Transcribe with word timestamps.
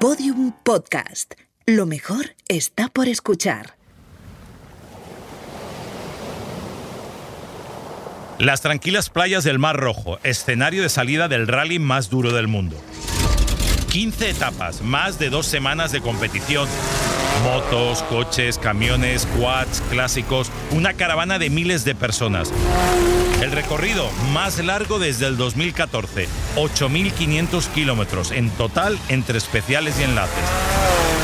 Podium 0.00 0.52
Podcast. 0.62 1.34
Lo 1.66 1.84
mejor 1.84 2.34
está 2.48 2.88
por 2.88 3.06
escuchar. 3.06 3.76
Las 8.38 8.62
tranquilas 8.62 9.10
playas 9.10 9.44
del 9.44 9.58
Mar 9.58 9.76
Rojo, 9.76 10.18
escenario 10.22 10.80
de 10.80 10.88
salida 10.88 11.28
del 11.28 11.46
rally 11.46 11.78
más 11.78 12.08
duro 12.08 12.32
del 12.32 12.48
mundo. 12.48 12.78
15 13.90 14.30
etapas, 14.30 14.80
más 14.80 15.18
de 15.18 15.28
dos 15.28 15.44
semanas 15.44 15.92
de 15.92 16.00
competición. 16.00 16.66
Motos, 17.44 18.02
coches, 18.04 18.56
camiones, 18.56 19.26
quads, 19.38 19.82
clásicos, 19.90 20.50
una 20.70 20.94
caravana 20.94 21.38
de 21.38 21.50
miles 21.50 21.84
de 21.84 21.94
personas. 21.94 22.50
El 23.40 23.52
recorrido 23.52 24.06
más 24.34 24.58
largo 24.58 24.98
desde 24.98 25.26
el 25.26 25.38
2014, 25.38 26.28
8.500 26.56 27.68
kilómetros 27.68 28.32
en 28.32 28.50
total 28.50 28.98
entre 29.08 29.38
especiales 29.38 29.98
y 29.98 30.02
enlaces. 30.02 30.44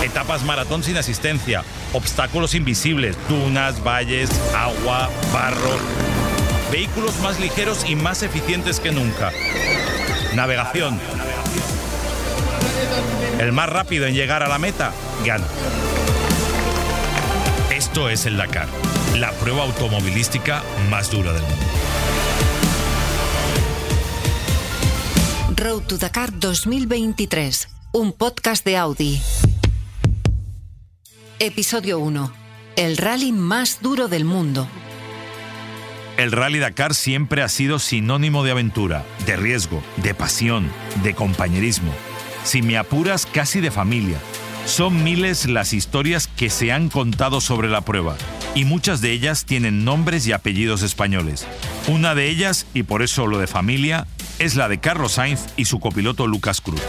Etapas 0.02 0.42
maratón 0.42 0.82
sin 0.82 0.96
asistencia, 0.96 1.62
obstáculos 1.92 2.54
invisibles, 2.54 3.16
dunas, 3.28 3.84
valles, 3.84 4.30
agua, 4.56 5.10
barro. 5.30 5.78
Vehículos 6.72 7.18
más 7.20 7.38
ligeros 7.38 7.84
y 7.86 7.96
más 7.96 8.22
eficientes 8.22 8.80
que 8.80 8.92
nunca. 8.92 9.30
Navegación. 10.34 10.98
El 13.38 13.52
más 13.52 13.68
rápido 13.68 14.06
en 14.06 14.14
llegar 14.14 14.42
a 14.42 14.48
la 14.48 14.58
meta 14.58 14.92
gana. 15.24 15.46
Esto 17.70 18.08
es 18.08 18.24
el 18.24 18.38
Dakar, 18.38 18.68
la 19.20 19.32
prueba 19.32 19.62
automovilística 19.62 20.62
más 20.90 21.10
dura 21.10 21.32
del 21.32 21.42
mundo. 21.42 21.66
Road 25.56 25.82
to 25.82 25.96
Dakar 25.96 26.38
2023, 26.38 27.68
un 27.92 28.12
podcast 28.12 28.64
de 28.64 28.76
Audi. 28.76 29.22
Episodio 31.38 31.98
1. 31.98 32.32
El 32.76 32.98
rally 32.98 33.32
más 33.32 33.80
duro 33.80 34.08
del 34.08 34.26
mundo. 34.26 34.68
El 36.18 36.32
Rally 36.32 36.58
Dakar 36.58 36.94
siempre 36.94 37.42
ha 37.42 37.48
sido 37.50 37.78
sinónimo 37.78 38.42
de 38.42 38.50
aventura, 38.50 39.04
de 39.26 39.36
riesgo, 39.36 39.82
de 39.98 40.14
pasión, 40.14 40.70
de 41.02 41.14
compañerismo. 41.14 41.92
Si 42.42 42.62
me 42.62 42.78
apuras, 42.78 43.26
casi 43.26 43.60
de 43.60 43.70
familia. 43.70 44.18
Son 44.64 45.04
miles 45.04 45.46
las 45.46 45.74
historias 45.74 46.26
que 46.26 46.48
se 46.48 46.72
han 46.72 46.88
contado 46.88 47.42
sobre 47.42 47.68
la 47.68 47.82
prueba 47.82 48.16
y 48.56 48.64
muchas 48.64 49.02
de 49.02 49.12
ellas 49.12 49.44
tienen 49.44 49.84
nombres 49.84 50.26
y 50.26 50.32
apellidos 50.32 50.82
españoles. 50.82 51.46
Una 51.88 52.14
de 52.14 52.28
ellas, 52.28 52.66
y 52.72 52.84
por 52.84 53.02
eso 53.02 53.26
lo 53.26 53.38
de 53.38 53.46
familia, 53.46 54.06
es 54.38 54.56
la 54.56 54.68
de 54.68 54.80
Carlos 54.80 55.12
Sainz 55.12 55.42
y 55.56 55.66
su 55.66 55.78
copiloto 55.78 56.26
Lucas 56.26 56.62
Cruz. 56.62 56.80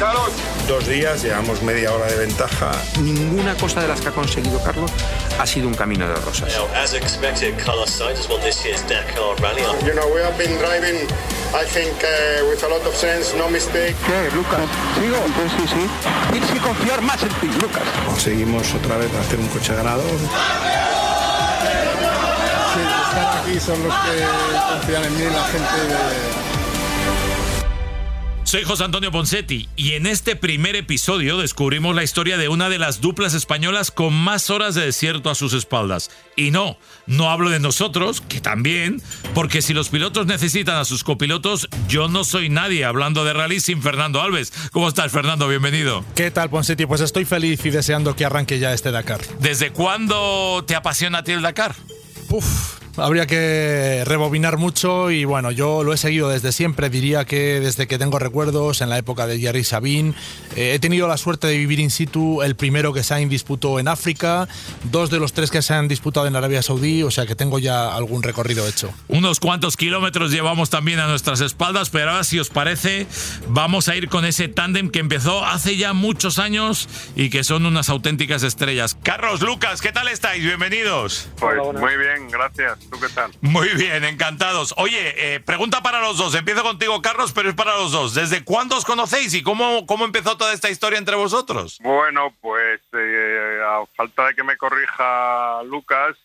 Carlos, 0.00 0.32
Dos 0.66 0.88
días, 0.88 1.22
llevamos 1.22 1.62
media 1.62 1.92
hora 1.92 2.06
de 2.06 2.16
ventaja. 2.16 2.72
Ninguna 2.98 3.54
cosa 3.54 3.82
de 3.82 3.88
las 3.88 4.00
que 4.00 4.08
ha 4.08 4.12
conseguido 4.12 4.62
Carlos 4.64 4.90
ha 5.38 5.46
sido 5.46 5.68
un 5.68 5.74
camino 5.74 6.08
de 6.08 6.14
rosas. 6.14 6.56
Now, 6.56 6.66
as 6.74 6.94
expected, 6.94 7.54
Carlos 7.62 7.90
Sainz 7.90 8.20
has 8.20 8.28
won 8.30 8.40
this 8.40 8.64
year's 8.64 8.80
Dakar 8.88 9.36
Rally. 9.42 9.60
You 9.84 9.94
know, 9.94 10.08
we 10.14 10.22
have 10.22 10.38
been 10.38 10.56
driving, 10.58 11.06
I 11.54 11.64
think, 11.66 11.94
uh, 12.02 12.50
with 12.50 12.64
a 12.64 12.68
lot 12.68 12.84
of 12.84 12.94
sense, 12.96 13.32
no 13.38 13.48
mistake. 13.48 13.94
¿Qué, 14.04 14.34
Lucas? 14.34 14.66
¿Sigo? 14.98 15.16
Pues 15.36 15.52
sí, 15.52 15.68
sí. 15.68 15.88
Tienes 16.32 16.50
que 16.50 16.58
confiar 16.58 17.00
más 17.00 17.22
en 17.22 17.28
ti, 17.40 17.46
Lucas. 17.62 17.84
Conseguimos 18.06 18.74
otra 18.74 18.96
vez 18.96 19.14
hacer 19.14 19.38
un 19.38 19.46
coche 19.46 19.72
ganador. 19.72 20.18
Sí, 22.72 22.80
están 23.06 23.38
aquí 23.38 23.60
son 23.60 23.80
los 23.84 23.94
que 23.94 24.26
confían 24.72 25.04
en 25.04 25.16
mí, 25.16 25.24
la 25.32 25.44
gente 25.44 25.78
de, 25.86 26.53
Soy 28.54 28.62
José 28.62 28.84
Antonio 28.84 29.10
Ponsetti 29.10 29.68
y 29.74 29.94
en 29.94 30.06
este 30.06 30.36
primer 30.36 30.76
episodio 30.76 31.38
descubrimos 31.38 31.92
la 31.92 32.04
historia 32.04 32.36
de 32.36 32.48
una 32.48 32.68
de 32.68 32.78
las 32.78 33.00
duplas 33.00 33.34
españolas 33.34 33.90
con 33.90 34.14
más 34.14 34.48
horas 34.48 34.76
de 34.76 34.86
desierto 34.86 35.28
a 35.28 35.34
sus 35.34 35.54
espaldas. 35.54 36.12
Y 36.36 36.52
no, 36.52 36.78
no 37.08 37.32
hablo 37.32 37.50
de 37.50 37.58
nosotros, 37.58 38.20
que 38.20 38.40
también, 38.40 39.02
porque 39.34 39.60
si 39.60 39.74
los 39.74 39.88
pilotos 39.88 40.26
necesitan 40.26 40.76
a 40.76 40.84
sus 40.84 41.02
copilotos, 41.02 41.68
yo 41.88 42.06
no 42.06 42.22
soy 42.22 42.48
nadie 42.48 42.84
hablando 42.84 43.24
de 43.24 43.32
rally 43.32 43.58
sin 43.58 43.82
Fernando 43.82 44.22
Alves. 44.22 44.52
¿Cómo 44.70 44.86
estás, 44.86 45.10
Fernando? 45.10 45.48
Bienvenido. 45.48 46.04
¿Qué 46.14 46.30
tal, 46.30 46.48
Ponsetti? 46.48 46.86
Pues 46.86 47.00
estoy 47.00 47.24
feliz 47.24 47.66
y 47.66 47.70
deseando 47.70 48.14
que 48.14 48.24
arranque 48.24 48.60
ya 48.60 48.72
este 48.72 48.92
Dakar. 48.92 49.20
¿Desde 49.40 49.72
cuándo 49.72 50.62
te 50.64 50.76
apasiona 50.76 51.18
a 51.18 51.24
ti 51.24 51.32
el 51.32 51.42
Dakar? 51.42 51.74
Uf, 52.28 52.83
habría 52.96 53.26
que 53.26 54.02
rebobinar 54.06 54.58
mucho 54.58 55.10
y 55.10 55.24
bueno, 55.24 55.50
yo 55.50 55.82
lo 55.82 55.92
he 55.92 55.96
seguido 55.96 56.28
desde 56.28 56.52
siempre, 56.52 56.90
diría 56.90 57.24
que 57.24 57.60
desde 57.60 57.86
que 57.86 57.98
tengo 57.98 58.18
recuerdos, 58.18 58.80
en 58.80 58.88
la 58.88 58.98
época 58.98 59.26
de 59.26 59.38
Jerry 59.38 59.64
Sabin. 59.64 60.14
Eh, 60.56 60.74
he 60.74 60.78
tenido 60.78 61.08
la 61.08 61.16
suerte 61.16 61.46
de 61.46 61.56
vivir 61.56 61.80
in 61.80 61.90
situ 61.90 62.42
el 62.42 62.56
primero 62.56 62.92
que 62.92 63.02
Sainz 63.02 63.30
disputó 63.30 63.78
en 63.78 63.88
África, 63.88 64.48
dos 64.84 65.10
de 65.10 65.18
los 65.18 65.32
tres 65.32 65.50
que 65.50 65.62
se 65.62 65.74
han 65.74 65.88
disputado 65.88 66.26
en 66.26 66.36
Arabia 66.36 66.62
Saudí, 66.62 67.02
o 67.02 67.10
sea 67.10 67.26
que 67.26 67.34
tengo 67.34 67.58
ya 67.58 67.94
algún 67.94 68.22
recorrido 68.22 68.66
hecho. 68.68 68.92
Unos 69.08 69.40
cuantos 69.40 69.76
kilómetros 69.76 70.30
llevamos 70.30 70.70
también 70.70 71.00
a 71.00 71.06
nuestras 71.06 71.40
espaldas, 71.40 71.90
pero 71.90 72.10
ahora 72.10 72.24
si 72.24 72.38
os 72.38 72.50
parece, 72.50 73.06
vamos 73.48 73.88
a 73.88 73.96
ir 73.96 74.08
con 74.08 74.24
ese 74.24 74.48
tándem 74.48 74.90
que 74.90 75.00
empezó 75.00 75.44
hace 75.44 75.76
ya 75.76 75.92
muchos 75.92 76.38
años 76.38 76.88
y 77.16 77.30
que 77.30 77.44
son 77.44 77.66
unas 77.66 77.88
auténticas 77.88 78.42
estrellas. 78.42 78.96
Carlos, 79.02 79.40
Lucas, 79.40 79.80
¿qué 79.80 79.92
tal 79.92 80.08
estáis? 80.08 80.42
Bienvenidos. 80.42 81.28
Pues 81.38 81.56
muy 81.74 81.96
bien, 81.96 82.28
gracias. 82.30 82.78
¿Tú 82.90 83.00
qué 83.00 83.08
tal? 83.14 83.32
Muy 83.40 83.68
bien, 83.74 84.04
encantados. 84.04 84.74
Oye, 84.76 85.34
eh, 85.34 85.40
pregunta 85.40 85.82
para 85.82 86.00
los 86.00 86.18
dos. 86.18 86.34
Empiezo 86.34 86.62
contigo, 86.62 87.00
Carlos, 87.02 87.32
pero 87.32 87.48
es 87.48 87.54
para 87.54 87.76
los 87.76 87.92
dos. 87.92 88.14
¿Desde 88.14 88.44
cuándo 88.44 88.76
os 88.76 88.84
conocéis 88.84 89.34
y 89.34 89.42
cómo, 89.42 89.86
cómo 89.86 90.04
empezó 90.04 90.36
toda 90.36 90.52
esta 90.52 90.70
historia 90.70 90.98
entre 90.98 91.16
vosotros? 91.16 91.78
Bueno, 91.82 92.34
pues 92.40 92.80
eh, 92.92 93.60
a 93.64 93.84
falta 93.96 94.26
de 94.26 94.34
que 94.34 94.44
me 94.44 94.56
corrija 94.56 95.62
Lucas, 95.64 96.16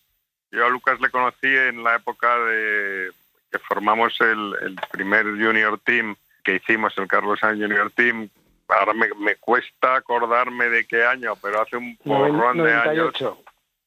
yo 0.51 0.65
a 0.65 0.69
Lucas 0.69 0.99
le 0.99 1.09
conocí 1.09 1.47
en 1.47 1.83
la 1.83 1.95
época 1.95 2.37
de 2.39 3.11
que 3.51 3.59
formamos 3.59 4.13
el, 4.21 4.55
el 4.61 4.75
primer 4.91 5.25
junior 5.25 5.79
team 5.83 6.15
que 6.43 6.55
hicimos, 6.55 6.97
el 6.97 7.07
Carlos 7.07 7.39
Sainz 7.39 7.61
Junior 7.61 7.91
Team. 7.91 8.29
Ahora 8.67 8.93
me, 8.93 9.07
me 9.19 9.35
cuesta 9.35 9.95
acordarme 9.95 10.69
de 10.69 10.85
qué 10.85 11.03
año, 11.03 11.35
pero 11.41 11.61
hace 11.61 11.75
un 11.75 11.97
porrón 11.97 12.59
de 12.59 12.73
años. 12.73 13.13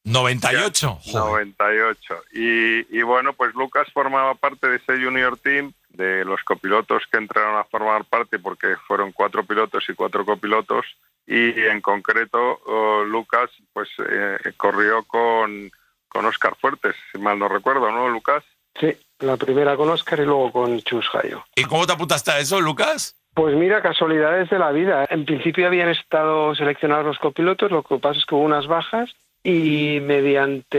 98. 0.03 0.99
Joder. 1.03 1.47
98. 1.47 2.15
Y, 2.33 2.97
y 2.97 3.01
bueno, 3.03 3.33
pues 3.33 3.53
Lucas 3.53 3.87
formaba 3.93 4.35
parte 4.35 4.67
de 4.69 4.77
ese 4.77 5.03
junior 5.03 5.37
team, 5.37 5.73
de 5.89 6.25
los 6.25 6.43
copilotos 6.43 7.03
que 7.11 7.17
entraron 7.17 7.57
a 7.57 7.63
formar 7.63 8.05
parte, 8.05 8.39
porque 8.39 8.75
fueron 8.87 9.11
cuatro 9.11 9.43
pilotos 9.43 9.85
y 9.87 9.93
cuatro 9.93 10.25
copilotos. 10.25 10.85
Y 11.25 11.61
en 11.61 11.79
concreto, 11.79 12.59
oh, 12.65 13.03
Lucas 13.05 13.49
pues 13.71 13.89
eh, 14.09 14.37
corrió 14.57 15.03
con, 15.03 15.71
con 16.09 16.25
Oscar 16.25 16.55
Fuertes, 16.59 16.95
si 17.11 17.17
mal 17.17 17.39
no 17.39 17.47
recuerdo, 17.47 17.91
¿no, 17.91 18.09
Lucas? 18.09 18.43
Sí, 18.79 18.97
la 19.19 19.37
primera 19.37 19.77
con 19.77 19.89
Oscar 19.89 20.19
y 20.19 20.25
luego 20.25 20.51
con 20.51 20.81
Chus 20.81 21.07
Jayo. 21.09 21.45
¿Y 21.55 21.63
cómo 21.63 21.85
te 21.85 21.93
apuntaste 21.93 22.31
a 22.31 22.39
eso, 22.39 22.59
Lucas? 22.59 23.15
Pues 23.35 23.55
mira, 23.55 23.81
casualidades 23.81 24.49
de 24.49 24.59
la 24.59 24.71
vida. 24.71 25.07
En 25.09 25.25
principio 25.25 25.65
habían 25.67 25.89
estado 25.89 26.53
seleccionados 26.55 27.05
los 27.05 27.19
copilotos, 27.19 27.71
lo 27.71 27.83
que 27.83 27.97
pasa 27.97 28.19
es 28.19 28.25
que 28.25 28.35
hubo 28.35 28.43
unas 28.43 28.67
bajas 28.67 29.09
y 29.43 29.99
mediante 30.01 30.73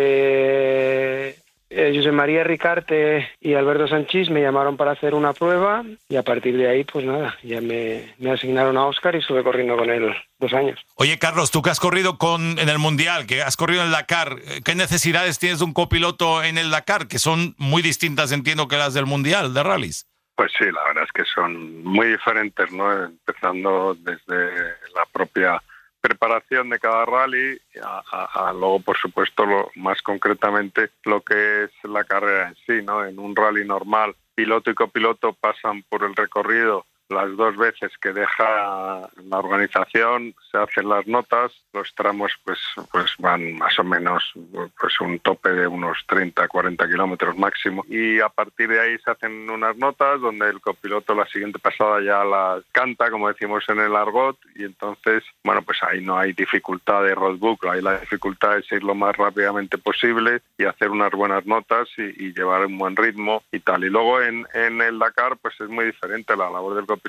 eh, 1.77 1.93
José 1.95 2.13
María 2.13 2.45
Ricarte 2.45 3.29
y 3.41 3.55
Alberto 3.55 3.89
Sánchez 3.89 4.31
me 4.31 4.41
llamaron 4.41 4.77
para 4.77 4.93
hacer 4.93 5.13
una 5.15 5.33
prueba 5.33 5.85
y 6.09 6.17
a 6.17 6.23
partir 6.23 6.57
de 6.57 6.69
ahí, 6.69 6.85
pues 6.85 7.05
nada, 7.05 7.37
ya 7.43 7.61
me, 7.61 8.15
me 8.19 8.31
asignaron 8.31 8.77
a 8.77 8.87
Oscar 8.87 9.15
y 9.15 9.19
estuve 9.19 9.43
corriendo 9.43 9.77
con 9.77 9.91
él 9.91 10.15
dos 10.39 10.53
años. 10.53 10.79
Oye, 10.95 11.19
Carlos, 11.19 11.51
tú 11.51 11.63
que 11.63 11.71
has 11.71 11.81
corrido 11.81 12.17
con, 12.17 12.59
en 12.59 12.69
el 12.69 12.79
Mundial, 12.79 13.27
que 13.27 13.43
has 13.43 13.57
corrido 13.57 13.81
en 13.81 13.87
el 13.89 13.93
Dakar, 13.93 14.37
¿qué 14.65 14.75
necesidades 14.75 15.39
tienes 15.39 15.59
de 15.59 15.65
un 15.65 15.75
copiloto 15.75 16.45
en 16.45 16.59
el 16.59 16.71
Dakar? 16.71 17.09
Que 17.09 17.19
son 17.19 17.55
muy 17.59 17.83
distintas, 17.83 18.33
entiendo, 18.33 18.69
que 18.69 18.77
las 18.77 18.95
del 18.95 19.07
Mundial 19.07 19.53
de 19.53 19.63
rallies. 19.63 20.07
Pues 20.37 20.53
sí, 20.59 20.65
la 20.65 20.83
verdad 20.85 21.05
es 21.05 21.13
que 21.13 21.25
son 21.33 21.85
muy 21.85 22.09
diferentes, 22.09 22.71
¿no? 22.73 23.05
Empezando 23.05 23.95
desde 23.95 24.55
la 24.95 25.07
propia 25.13 25.63
preparación 26.05 26.69
de 26.69 26.79
cada 26.79 27.07
rally, 27.07 27.59
a, 27.83 28.03
a- 28.51 28.53
luego, 28.53 28.81
por 28.81 28.99
supuesto, 28.99 29.47
lo, 29.47 29.71
más 29.77 30.03
concretamente, 30.03 30.91
lo 31.05 31.23
que 31.23 31.65
es 31.65 31.71
la 31.85 32.05
carrera 32.05 32.49
en 32.49 32.57
sí, 32.67 32.85
¿no? 32.85 33.03
En 33.07 33.19
un 33.19 33.35
rally 33.35 33.67
normal, 33.67 34.15
piloto 34.35 34.71
y 34.71 34.75
copiloto 34.75 35.33
pasan 35.33 35.83
por 35.89 36.05
el 36.05 36.15
recorrido 36.15 36.85
las 37.15 37.37
dos 37.37 37.57
veces 37.57 37.93
que 37.99 38.13
deja 38.13 39.09
la 39.17 39.39
organización, 39.39 40.35
se 40.51 40.59
hacen 40.59 40.89
las 40.89 41.07
notas, 41.07 41.53
los 41.73 41.95
tramos 41.95 42.33
pues, 42.45 42.59
pues 42.91 43.15
van 43.19 43.57
más 43.57 43.79
o 43.79 43.85
menos 43.85 44.33
pues 44.79 45.01
un 45.01 45.19
tope 45.21 45.51
de 45.51 45.67
unos 45.67 45.99
30, 46.07 46.47
40 46.47 46.89
kilómetros 46.89 47.37
máximo 47.37 47.85
y 47.89 48.21
a 48.21 48.29
partir 48.29 48.69
de 48.69 48.81
ahí 48.81 48.99
se 48.99 49.11
hacen 49.11 49.49
unas 49.49 49.77
notas 49.77 50.21
donde 50.21 50.49
el 50.49 50.61
copiloto 50.61 51.15
la 51.15 51.27
siguiente 51.27 51.59
pasada 51.59 52.01
ya 52.03 52.25
la 52.25 52.61
canta, 52.73 53.11
como 53.11 53.29
decimos 53.29 53.65
en 53.69 53.81
el 53.81 53.95
argot, 53.97 54.39
y 54.55 54.65
entonces, 54.65 55.23
bueno, 55.43 55.63
pues 55.63 55.79
ahí 55.83 56.03
no 56.03 56.19
hay 56.19 56.33
dificultad 56.33 57.03
de 57.03 57.15
roadbook, 57.15 57.67
ahí 57.67 57.81
la 57.81 57.99
dificultad 58.01 58.59
es 58.59 58.71
ir 58.73 58.83
lo 58.83 58.95
más 58.95 59.17
rápidamente 59.17 59.79
posible 59.79 60.43
y 60.59 60.65
hacer 60.65 60.91
unas 60.91 61.13
buenas 61.13 61.47
notas 61.47 61.89
y, 61.97 62.27
y 62.27 62.33
llevar 62.33 62.67
un 62.67 62.79
buen 62.79 62.97
ritmo 62.97 63.43
y 63.53 63.61
tal. 63.61 63.85
Y 63.85 63.91
luego 63.91 64.21
en, 64.21 64.47
en 64.55 64.81
el 64.81 64.99
Dakar 64.99 65.37
pues 65.39 65.55
es 65.61 65.69
muy 65.69 65.87
diferente 65.87 66.37
la 66.37 66.51
labor 66.51 66.75
del 66.75 66.87
copiloto, 66.87 67.04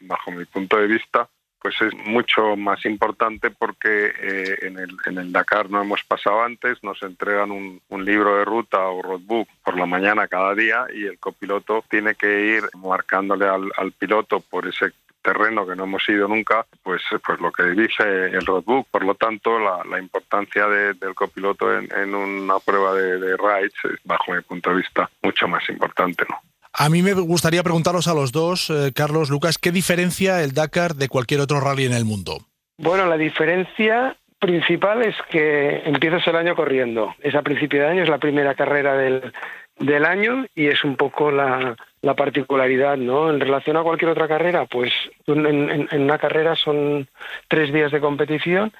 bajo 0.00 0.30
mi 0.30 0.44
punto 0.44 0.76
de 0.76 0.86
vista, 0.86 1.28
pues 1.60 1.80
es 1.80 1.94
mucho 2.06 2.56
más 2.56 2.84
importante 2.84 3.50
porque 3.50 4.12
eh, 4.20 4.58
en, 4.62 4.78
el, 4.78 4.96
en 5.06 5.18
el 5.18 5.32
Dakar 5.32 5.70
no 5.70 5.82
hemos 5.82 6.04
pasado 6.04 6.42
antes, 6.42 6.82
nos 6.84 7.02
entregan 7.02 7.50
un, 7.50 7.80
un 7.88 8.04
libro 8.04 8.36
de 8.36 8.44
ruta 8.44 8.78
o 8.88 9.02
roadbook 9.02 9.48
por 9.64 9.76
la 9.76 9.86
mañana 9.86 10.28
cada 10.28 10.54
día 10.54 10.86
y 10.94 11.04
el 11.04 11.18
copiloto 11.18 11.84
tiene 11.90 12.14
que 12.14 12.56
ir 12.56 12.64
marcándole 12.76 13.46
al, 13.46 13.92
piloto 13.92 14.40
por 14.40 14.68
ese 14.68 14.92
terreno 15.20 15.66
que 15.66 15.74
no 15.74 15.84
hemos 15.84 16.08
ido 16.08 16.28
nunca, 16.28 16.64
pues, 16.82 17.02
pues 17.26 17.40
lo 17.40 17.50
que 17.50 17.64
dice 17.64 18.26
el 18.26 18.46
roadbook. 18.46 18.86
Por 18.88 19.04
lo 19.04 19.14
tanto, 19.16 19.58
la, 19.58 19.82
la 19.84 19.98
importancia 19.98 20.68
de, 20.68 20.94
del 20.94 21.14
copiloto 21.14 21.76
en, 21.76 22.14
una 22.14 22.60
prueba 22.60 22.94
de, 22.94 23.18
de 23.18 23.36
rides, 23.36 23.72
bajo 24.04 24.32
mi 24.32 24.40
punto 24.42 24.70
de 24.70 24.76
vista, 24.76 25.10
mucho 25.22 25.48
más 25.48 25.68
importante. 25.68 26.24
A 26.72 26.88
mí 26.88 27.02
me 27.02 27.12
gustaría 27.12 27.62
preguntaros 27.62 28.08
a 28.08 28.14
los 28.14 28.32
dos, 28.32 28.70
eh, 28.70 28.92
Carlos, 28.94 29.30
Lucas, 29.30 29.58
¿qué 29.58 29.72
diferencia 29.72 30.42
el 30.42 30.52
Dakar 30.52 30.94
de 30.94 31.08
cualquier 31.08 31.40
otro 31.40 31.60
rally 31.60 31.86
en 31.86 31.94
el 31.94 32.04
mundo? 32.04 32.38
Bueno, 32.76 33.06
la 33.06 33.16
diferencia 33.16 34.16
principal 34.38 35.02
es 35.02 35.16
que 35.30 35.82
empiezas 35.84 36.26
el 36.28 36.36
año 36.36 36.54
corriendo. 36.54 37.14
Es 37.20 37.34
a 37.34 37.42
principio 37.42 37.80
de 37.80 37.88
año, 37.88 38.02
es 38.02 38.08
la 38.08 38.18
primera 38.18 38.54
carrera 38.54 38.94
del, 38.94 39.32
del 39.78 40.04
año 40.04 40.46
y 40.54 40.66
es 40.66 40.84
un 40.84 40.96
poco 40.96 41.30
la, 41.30 41.76
la, 42.02 42.14
particularidad, 42.14 42.96
¿no? 42.96 43.30
En 43.30 43.40
relación 43.40 43.76
a 43.76 43.82
cualquier 43.82 44.12
otra 44.12 44.28
carrera, 44.28 44.66
pues 44.66 44.92
en, 45.26 45.46
en, 45.46 45.88
en, 45.90 46.02
una 46.02 46.18
carrera 46.18 46.54
son 46.54 47.08
tres 47.48 47.72
días 47.72 47.90
de 47.90 48.00
competición 48.00 48.72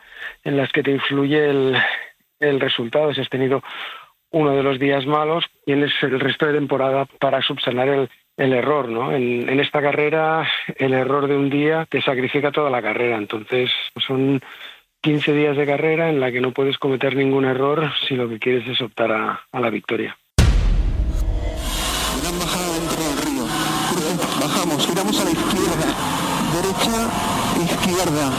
en 0.45 0.57
las 0.57 0.71
que 0.73 0.83
te 0.83 0.93
influye 0.93 1.51
el, 1.51 1.77
el 2.41 2.61
resultado. 2.61 3.13
Si 3.13 3.21
has 3.21 3.29
tenido 3.29 3.63
uno 4.31 4.55
de 4.55 4.63
los 4.63 4.79
días 4.79 5.07
malos, 5.07 5.45
tienes 5.65 5.93
el 6.03 6.21
resto 6.21 6.47
de 6.47 6.55
temporada 6.55 7.07
para 7.19 7.43
subsanar 7.43 7.89
el, 7.89 8.09
el 8.39 8.53
error, 8.53 8.89
¿no? 8.89 9.13
En, 9.13 9.61
esta 9.61 9.83
carrera, 9.83 10.49
el 10.77 10.93
error 10.95 11.27
de 11.27 11.37
un 11.37 11.51
día 11.51 11.87
te 11.91 12.01
sacrifica 12.01 12.53
toda 12.53 12.71
la 12.71 12.81
carrera. 12.81 13.17
Entonces, 13.17 13.71
son 13.97 14.41
15 15.03 15.33
días 15.33 15.57
de 15.57 15.67
carrera 15.67 16.09
en 16.09 16.21
la 16.21 16.31
que 16.31 16.41
no 16.41 16.53
puedes 16.53 16.79
cometer 16.79 17.17
ningún 17.17 17.45
error 17.45 17.91
si 18.07 18.15
lo 18.15 18.29
que 18.29 18.39
quieres 18.39 18.67
es 18.69 18.81
optar 18.81 19.13
a, 19.13 19.41
a 19.51 19.61
la 19.61 19.71
victoria. 19.71 20.17
Gran 22.23 22.39
bajada 22.39 22.73
dentro 22.75 23.03
del 23.03 23.19
río. 23.27 23.45
Bajamos, 24.41 24.87
giramos 24.87 25.21
a 25.21 25.25
la 25.25 25.31
izquierda. 25.31 25.87
Derecha, 26.55 27.11
izquierda. 27.65 28.33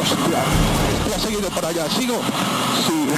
Hostia, 0.00 0.81
seguido 1.18 1.48
para 1.50 1.68
allá. 1.68 1.88
¿Sigo? 1.88 2.20
Sí. 2.86 3.08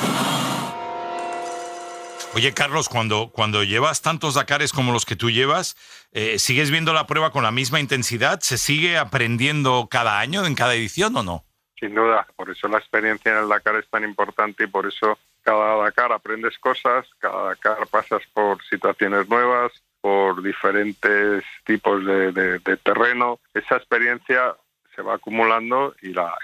Oye, 2.35 2.53
Carlos, 2.53 2.89
cuando, 2.89 3.31
cuando 3.31 3.63
llevas 3.63 4.03
tantos 4.03 4.35
Dakares 4.35 4.73
como 4.73 4.93
los 4.93 5.07
que 5.07 5.15
tú 5.15 5.31
llevas, 5.31 5.77
eh, 6.11 6.41
¿sigues 6.41 6.73
viendo 6.73 6.93
la 6.93 7.07
prueba 7.07 7.31
con 7.31 7.45
la 7.45 7.53
misma 7.53 7.79
intensidad? 7.79 8.41
¿Se 8.41 8.59
sigue 8.59 8.99
aprendiendo 8.99 9.87
cada 9.89 10.19
año, 10.19 10.45
en 10.45 10.57
cada 10.57 10.75
edición 10.75 11.17
o 11.17 11.23
no? 11.23 11.45
Sin 11.79 11.95
duda, 11.95 12.27
por 12.35 12.51
eso 12.51 12.67
la 12.67 12.79
experiencia 12.79 13.31
en 13.31 13.39
el 13.45 13.49
Dakar 13.49 13.77
es 13.77 13.89
tan 13.89 14.03
importante 14.03 14.65
y 14.65 14.67
por 14.67 14.87
eso 14.87 15.17
cada 15.43 15.77
Dakar 15.77 16.13
aprendes 16.13 16.59
cosas, 16.59 17.07
cada 17.19 17.51
Dakar 17.51 17.87
pasas 17.87 18.23
por 18.33 18.59
situaciones 18.65 19.29
nuevas, 19.29 19.71
por 20.01 20.43
diferentes 20.43 21.45
tipos 21.65 22.05
de, 22.05 22.33
de, 22.33 22.59
de 22.59 22.77
terreno. 22.79 23.39
Esa 23.55 23.77
experiencia 23.77 24.57
se 24.95 25.03
va 25.03 25.15
acumulando 25.15 25.95
y 26.03 26.13
la, 26.13 26.35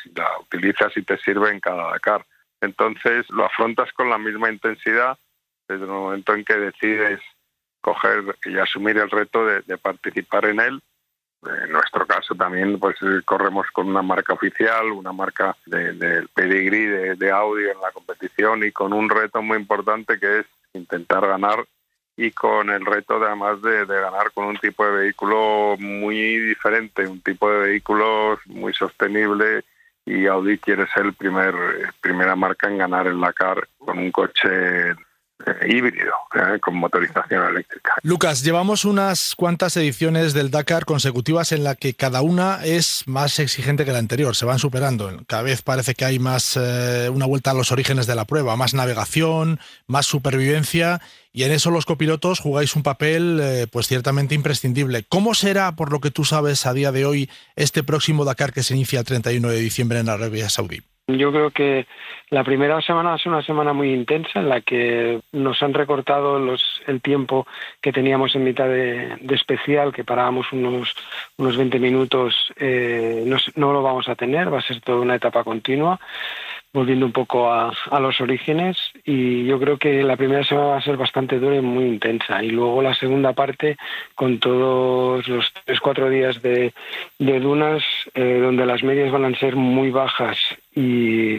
utilizas 0.41 0.97
y 0.97 1.03
te 1.03 1.17
sirve 1.19 1.51
en 1.51 1.61
cada 1.61 1.91
Dakar. 1.91 2.25
Entonces 2.61 3.29
lo 3.31 3.45
afrontas 3.45 3.93
con 3.93 4.11
la 4.11 4.19
misma 4.19 4.51
intensidad 4.51 5.17
desde 5.69 5.85
el 5.85 5.91
momento 5.91 6.35
en 6.35 6.45
que 6.45 6.57
decides 6.57 7.21
coger 7.81 8.37
y 8.45 8.59
asumir 8.59 8.99
el 8.99 9.11
reto 9.11 9.47
de, 9.47 9.79
participar 9.79 10.47
en 10.47 10.61
él. 10.61 10.83
En 11.43 11.73
nuestro 11.73 12.07
caso 12.07 12.35
también 12.35 12.79
pues 12.79 12.97
corremos 13.25 13.67
con 13.71 13.89
una 13.89 14.03
marca 14.03 14.35
oficial, 14.35 14.93
una 14.93 15.13
marca 15.13 15.57
del 15.65 15.99
de, 15.99 16.21
de 16.21 16.29
pedigrí 16.35 16.85
de, 16.85 17.15
de 17.17 17.31
audio 17.31 17.73
en 17.73 17.81
la 17.81 17.93
competición 17.93 18.63
y 18.65 18.73
con 18.73 18.93
un 18.93 19.09
reto 19.09 19.41
muy 19.41 19.57
importante 19.57 20.19
que 20.19 20.41
es 20.41 20.47
intentar 20.75 21.27
ganar 21.27 21.65
y 22.21 22.33
con 22.33 22.69
el 22.69 22.85
reto 22.85 23.19
de, 23.19 23.29
además 23.29 23.63
de, 23.63 23.87
de, 23.87 23.99
ganar 23.99 24.31
con 24.33 24.45
un 24.45 24.59
tipo 24.59 24.85
de 24.85 24.93
vehículo 24.93 25.77
muy 25.79 26.37
diferente, 26.39 27.07
un 27.07 27.23
tipo 27.23 27.51
de 27.51 27.61
vehículo 27.61 28.39
muy 28.45 28.75
sostenible 28.75 29.65
y 30.05 30.27
Audi 30.27 30.59
quiere 30.59 30.87
ser 30.89 31.07
el 31.07 31.15
primer 31.15 31.55
primera 32.03 32.37
marca 32.37 32.69
en 32.69 32.77
ganar 32.77 33.07
el 33.07 33.19
Dakar 33.19 33.67
con 33.79 33.99
un 33.99 34.13
coche 34.13 34.95
híbrido 35.67 36.13
eh, 36.35 36.59
con 36.61 36.77
motorización 36.77 37.47
eléctrica. 37.49 37.95
Lucas, 38.03 38.43
llevamos 38.43 38.85
unas 38.85 39.35
cuantas 39.35 39.77
ediciones 39.77 40.33
del 40.33 40.51
Dakar 40.51 40.85
consecutivas 40.85 41.53
en 41.53 41.65
la 41.65 41.75
que 41.75 41.95
cada 41.95 42.23
una 42.23 42.65
es 42.65 43.05
más 43.07 43.39
exigente 43.39 43.85
que 43.85 43.93
la 43.93 43.99
anterior, 43.99 44.37
se 44.37 44.47
van 44.47 44.59
superando. 44.59 45.11
Cada 45.27 45.43
vez 45.43 45.63
parece 45.63 45.95
que 45.95 46.05
hay 46.05 46.19
más 46.19 46.57
eh, 46.61 47.09
una 47.13 47.27
vuelta 47.27 47.51
a 47.51 47.55
los 47.55 47.73
orígenes 47.73 48.07
de 48.07 48.15
la 48.15 48.25
prueba, 48.25 48.57
más 48.57 48.75
navegación, 48.75 49.61
más 49.87 50.07
supervivencia 50.07 51.01
y 51.33 51.45
en 51.45 51.53
eso 51.53 51.71
los 51.71 51.87
copilotos 51.87 52.41
jugáis 52.41 52.75
un 52.75 52.83
papel 52.83 53.39
eh, 53.41 53.67
pues 53.71 53.87
ciertamente 53.87 54.35
imprescindible. 54.35 55.05
¿Cómo 55.09 55.35
será, 55.35 55.77
por 55.77 55.93
lo 55.93 56.01
que 56.01 56.11
tú 56.11 56.25
sabes 56.25 56.67
a 56.67 56.73
día 56.73 56.91
de 56.91 57.05
hoy, 57.05 57.31
este 57.57 57.83
próximo 57.85 58.25
Dakar 58.25 58.53
que 58.53 58.63
se 58.63 58.75
inicia 58.75 59.01
el 59.01 59.05
31 59.05 59.49
de 59.49 59.61
diciembre 59.61 60.01
en 60.01 60.09
Arabia 60.09 60.51
Saudí? 60.51 60.83
Yo 61.19 61.33
creo 61.33 61.51
que 61.51 61.87
la 62.31 62.45
primera 62.45 62.81
semana 62.81 63.17
es 63.17 63.27
una 63.27 63.43
semana 63.43 63.73
muy 63.73 63.93
intensa 63.93 64.41
en 64.41 64.49
la 64.49 64.61
que 64.61 65.21
nos 65.33 65.63
han 65.63 65.75
recortado 65.75 66.39
los, 66.39 66.81
el 66.87 67.01
tiempo 67.01 67.47
que 67.81 67.93
teníamos 67.93 68.35
en 68.35 68.45
mitad 68.45 68.69
de, 68.69 69.19
especial, 69.31 69.93
que 69.93 70.05
parábamos 70.05 70.53
unos, 70.53 70.95
unos 71.39 71.57
20 71.57 71.79
minutos, 71.79 72.53
eh, 72.57 73.25
no, 73.27 73.37
no, 73.57 73.73
lo 73.73 73.83
vamos 73.83 74.09
a 74.09 74.15
tener, 74.15 74.53
va 74.53 74.59
a 74.59 74.63
ser 74.63 74.81
toda 74.81 75.01
una 75.01 75.17
etapa 75.17 75.43
continua, 75.45 75.99
volviendo 76.73 77.05
un 77.05 77.13
poco 77.13 77.51
a, 77.51 77.73
a, 77.91 78.01
los 78.01 78.21
orígenes 78.21 78.79
y 79.05 79.45
yo 79.45 79.59
creo 79.59 79.77
que 79.77 80.05
la 80.05 80.17
primera 80.17 80.45
semana 80.45 80.69
va 80.69 80.77
a 80.77 80.83
ser 80.83 80.97
bastante 80.97 81.39
dura 81.41 81.57
y 81.57 81.61
muy 81.61 81.85
intensa 81.85 82.45
y 82.45 82.51
luego 82.51 82.81
la 82.81 82.95
segunda 82.95 83.33
parte 83.33 83.77
con 84.15 84.39
todos 84.39 85.27
los 85.27 85.53
tres, 85.65 85.81
cuatro 85.81 86.09
días 86.09 86.41
de, 86.43 86.73
de 87.19 87.41
dunas 87.41 87.83
eh, 88.15 88.39
donde 88.41 88.67
las 88.67 88.85
medias 88.85 89.11
van 89.11 89.25
a 89.25 89.39
ser 89.39 89.57
muy 89.57 89.91
bajas 89.91 90.39
y 90.75 91.39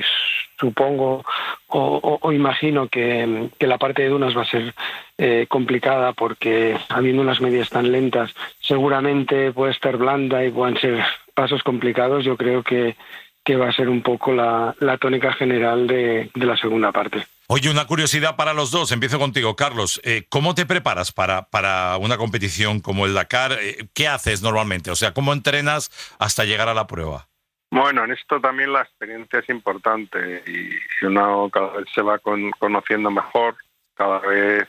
supongo 0.59 1.23
o, 1.67 2.31
imagino 2.33 2.87
que, 2.89 3.49
que, 3.57 3.65
la 3.65 3.77
parte 3.77 4.01
de 4.01 4.09
dunas 4.09 4.35
va 4.35 4.41
a 4.41 4.45
ser 4.45 4.73
eh, 5.17 5.45
complicada 5.47 6.11
porque 6.11 6.77
habiendo 6.89 7.21
unas 7.21 7.39
medias 7.39 7.69
tan 7.69 7.91
lentas 7.91 8.33
seguramente 8.59 9.53
puede 9.53 9.71
estar 9.71 9.95
blanda 9.95 10.43
y 10.43 10.51
pueden 10.51 10.77
ser 10.77 11.03
pasos 11.33 11.63
complicados 11.63 12.25
yo 12.25 12.35
creo 12.35 12.61
que 12.61 12.95
que 13.43 13.55
va 13.55 13.69
a 13.69 13.73
ser 13.73 13.89
un 13.89 14.01
poco 14.01 14.33
la, 14.33 14.75
la 14.79 14.97
tónica 14.97 15.33
general 15.33 15.87
de, 15.87 16.29
de, 16.33 16.45
la 16.45 16.55
segunda 16.57 16.91
parte. 16.91 17.25
Oye, 17.47 17.69
una 17.69 17.85
curiosidad 17.85 18.35
para 18.35 18.53
los 18.53 18.71
dos. 18.71 18.91
Empiezo 18.91 19.19
contigo, 19.19 19.55
Carlos. 19.55 19.99
Eh, 20.03 20.25
¿Cómo 20.29 20.53
te 20.53 20.65
preparas 20.65 21.11
para, 21.11 21.49
para 21.49 21.97
una 21.97 22.17
competición 22.17 22.81
como 22.81 23.05
el 23.05 23.13
Dakar? 23.13 23.57
Eh, 23.59 23.87
¿Qué 23.93 24.07
haces 24.07 24.41
normalmente? 24.41 24.91
O 24.91 24.95
sea, 24.95 25.13
¿cómo 25.13 25.33
entrenas 25.33 25.89
hasta 26.19 26.45
llegar 26.45 26.69
a 26.69 26.73
la 26.73 26.87
prueba? 26.87 27.30
Bueno, 27.71 28.03
en 28.03 28.11
esto 28.11 28.41
también 28.41 28.73
la 28.73 28.81
experiencia 28.81 29.39
es 29.39 29.49
importante 29.49 30.43
y 30.45 31.05
uno 31.05 31.49
cada 31.49 31.77
vez 31.77 31.87
se 31.95 32.01
va 32.01 32.19
con, 32.19 32.51
conociendo 32.51 33.09
mejor, 33.09 33.55
cada 33.95 34.19
vez 34.19 34.67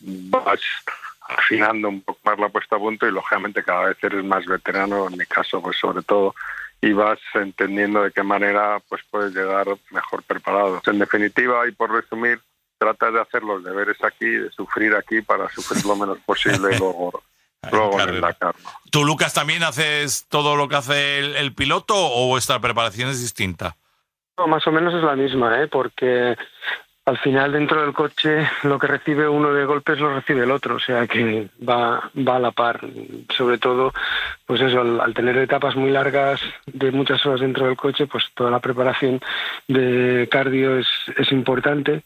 vas 0.00 0.60
afinando 1.22 1.88
un 1.88 2.02
poco 2.02 2.20
más 2.24 2.38
la 2.38 2.50
puesta 2.50 2.76
a 2.76 2.78
punto 2.78 3.08
y 3.08 3.10
lógicamente 3.10 3.62
cada 3.62 3.86
vez 3.86 3.96
eres 4.02 4.22
más 4.22 4.44
veterano, 4.44 5.08
en 5.08 5.16
mi 5.16 5.24
caso 5.24 5.62
pues 5.62 5.78
sobre 5.78 6.02
todo 6.02 6.34
y 6.82 6.92
vas 6.92 7.20
entendiendo 7.34 8.02
de 8.02 8.10
qué 8.10 8.22
manera 8.22 8.82
pues 8.86 9.02
puedes 9.10 9.34
llegar 9.34 9.68
mejor 9.90 10.22
preparado. 10.24 10.82
En 10.84 10.98
definitiva, 10.98 11.66
y 11.66 11.72
por 11.72 11.90
resumir, 11.90 12.40
trata 12.76 13.10
de 13.12 13.20
hacer 13.20 13.44
los 13.44 13.62
deberes 13.64 14.02
aquí, 14.04 14.26
de 14.26 14.50
sufrir 14.50 14.94
aquí 14.94 15.22
para 15.22 15.48
sufrir 15.48 15.86
lo 15.86 15.96
menos 15.96 16.18
posible 16.26 16.58
luego, 16.58 17.22
¿Tú, 18.90 19.04
Lucas, 19.04 19.32
también 19.34 19.62
haces 19.62 20.26
todo 20.28 20.56
lo 20.56 20.68
que 20.68 20.76
hace 20.76 21.18
el, 21.18 21.36
el 21.36 21.54
piloto 21.54 21.94
o 21.96 22.28
vuestra 22.28 22.60
preparación 22.60 23.08
es 23.08 23.20
distinta? 23.20 23.76
No, 24.36 24.46
más 24.46 24.66
o 24.66 24.72
menos 24.72 24.94
es 24.94 25.02
la 25.02 25.14
misma, 25.14 25.62
¿eh? 25.62 25.68
porque 25.68 26.36
al 27.04 27.18
final 27.18 27.52
dentro 27.52 27.82
del 27.82 27.92
coche 27.92 28.48
lo 28.62 28.78
que 28.78 28.86
recibe 28.86 29.28
uno 29.28 29.52
de 29.52 29.64
golpes 29.64 29.98
lo 29.98 30.14
recibe 30.14 30.44
el 30.44 30.50
otro, 30.50 30.76
o 30.76 30.80
sea 30.80 31.06
que 31.06 31.48
va, 31.68 32.10
va 32.16 32.36
a 32.36 32.40
la 32.40 32.52
par. 32.52 32.80
Sobre 33.36 33.58
todo, 33.58 33.92
pues 34.46 34.60
eso, 34.60 34.80
al, 34.80 35.00
al, 35.00 35.14
tener 35.14 35.36
etapas 35.38 35.74
muy 35.76 35.90
largas 35.90 36.40
de 36.66 36.90
muchas 36.92 37.24
horas 37.26 37.40
dentro 37.40 37.66
del 37.66 37.76
coche, 37.76 38.06
pues 38.06 38.24
toda 38.34 38.50
la 38.50 38.60
preparación 38.60 39.20
de 39.68 40.28
cardio 40.30 40.78
es, 40.78 40.86
es 41.16 41.32
importante 41.32 42.02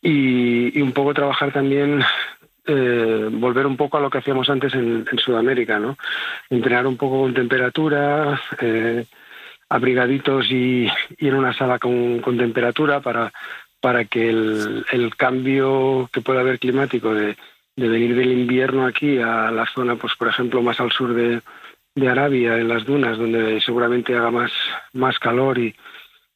y, 0.00 0.78
y, 0.78 0.82
un 0.82 0.92
poco 0.92 1.14
trabajar 1.14 1.52
también. 1.52 2.04
Eh, 2.70 3.28
volver 3.32 3.66
un 3.66 3.78
poco 3.78 3.96
a 3.96 4.00
lo 4.00 4.10
que 4.10 4.18
hacíamos 4.18 4.50
antes 4.50 4.74
en, 4.74 5.06
en 5.10 5.18
Sudamérica, 5.18 5.78
¿no? 5.78 5.96
Entrenar 6.50 6.86
un 6.86 6.98
poco 6.98 7.22
con 7.22 7.32
temperatura, 7.32 8.40
eh, 8.60 9.06
abrigaditos 9.70 10.50
y, 10.50 10.86
y, 11.18 11.28
en 11.28 11.34
una 11.34 11.54
sala 11.54 11.78
con, 11.78 12.20
con 12.20 12.36
temperatura 12.36 13.00
para 13.00 13.32
para 13.80 14.04
que 14.04 14.28
el, 14.28 14.84
el 14.92 15.16
cambio 15.16 16.10
que 16.12 16.20
pueda 16.20 16.40
haber 16.40 16.58
climático 16.58 17.14
de, 17.14 17.36
venir 17.76 18.16
del 18.16 18.32
invierno 18.32 18.86
aquí 18.86 19.18
a 19.18 19.50
la 19.50 19.66
zona, 19.66 19.96
pues 19.96 20.14
por 20.16 20.28
ejemplo, 20.28 20.62
más 20.62 20.80
al 20.80 20.92
sur 20.92 21.14
de, 21.14 21.40
de 21.94 22.08
Arabia 22.08 22.58
en 22.58 22.68
las 22.68 22.84
dunas, 22.84 23.16
donde 23.18 23.60
seguramente 23.60 24.16
haga 24.16 24.30
más, 24.30 24.52
más 24.92 25.18
calor 25.18 25.58
y, 25.58 25.74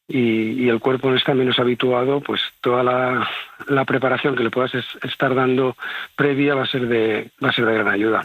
y, 0.09 0.69
el 0.69 0.81
cuerpo 0.81 1.11
no 1.11 1.17
está 1.17 1.35
menos 1.35 1.59
habituado, 1.59 2.21
pues 2.21 2.41
toda 2.61 2.83
la, 2.83 3.85
preparación 3.85 4.35
que 4.35 4.45
le 4.45 4.51
puedas 4.51 4.73
estar 5.03 5.35
dando 5.35 5.77
previa 6.17 6.55
va 6.55 6.65
a 6.65 6.67
ser 6.67 6.87
de, 6.89 7.31
va 7.43 7.51
a 7.51 7.53
ser 7.53 7.67
de 7.67 7.75
gran 7.75 7.89
ayuda. 7.89 8.23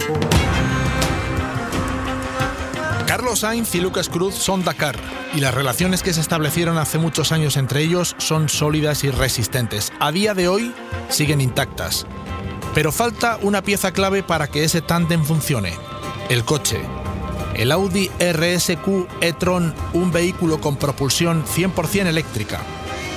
Carlos 3.07 3.39
Sainz 3.39 3.73
y 3.73 3.81
Lucas 3.81 4.09
Cruz 4.09 4.35
son 4.35 4.63
Dakar 4.63 4.95
y 5.33 5.39
las 5.39 5.53
relaciones 5.53 6.03
que 6.03 6.13
se 6.13 6.21
establecieron 6.21 6.77
hace 6.77 6.97
muchos 6.97 7.31
años 7.31 7.57
entre 7.57 7.81
ellos 7.81 8.15
son 8.17 8.49
sólidas 8.49 9.03
y 9.03 9.11
resistentes. 9.11 9.93
A 9.99 10.11
día 10.11 10.33
de 10.33 10.47
hoy 10.47 10.73
siguen 11.09 11.41
intactas. 11.41 12.05
Pero 12.75 12.91
falta 12.91 13.39
una 13.41 13.63
pieza 13.63 13.91
clave 13.91 14.23
para 14.23 14.47
que 14.47 14.63
ese 14.63 14.81
tándem 14.81 15.23
funcione, 15.23 15.73
el 16.29 16.43
coche. 16.43 16.81
El 17.57 17.71
Audi 17.71 18.11
RSQ 18.19 19.07
e-tron, 19.21 19.73
un 19.93 20.11
vehículo 20.11 20.61
con 20.61 20.75
propulsión 20.75 21.43
100% 21.43 22.05
eléctrica. 22.05 22.59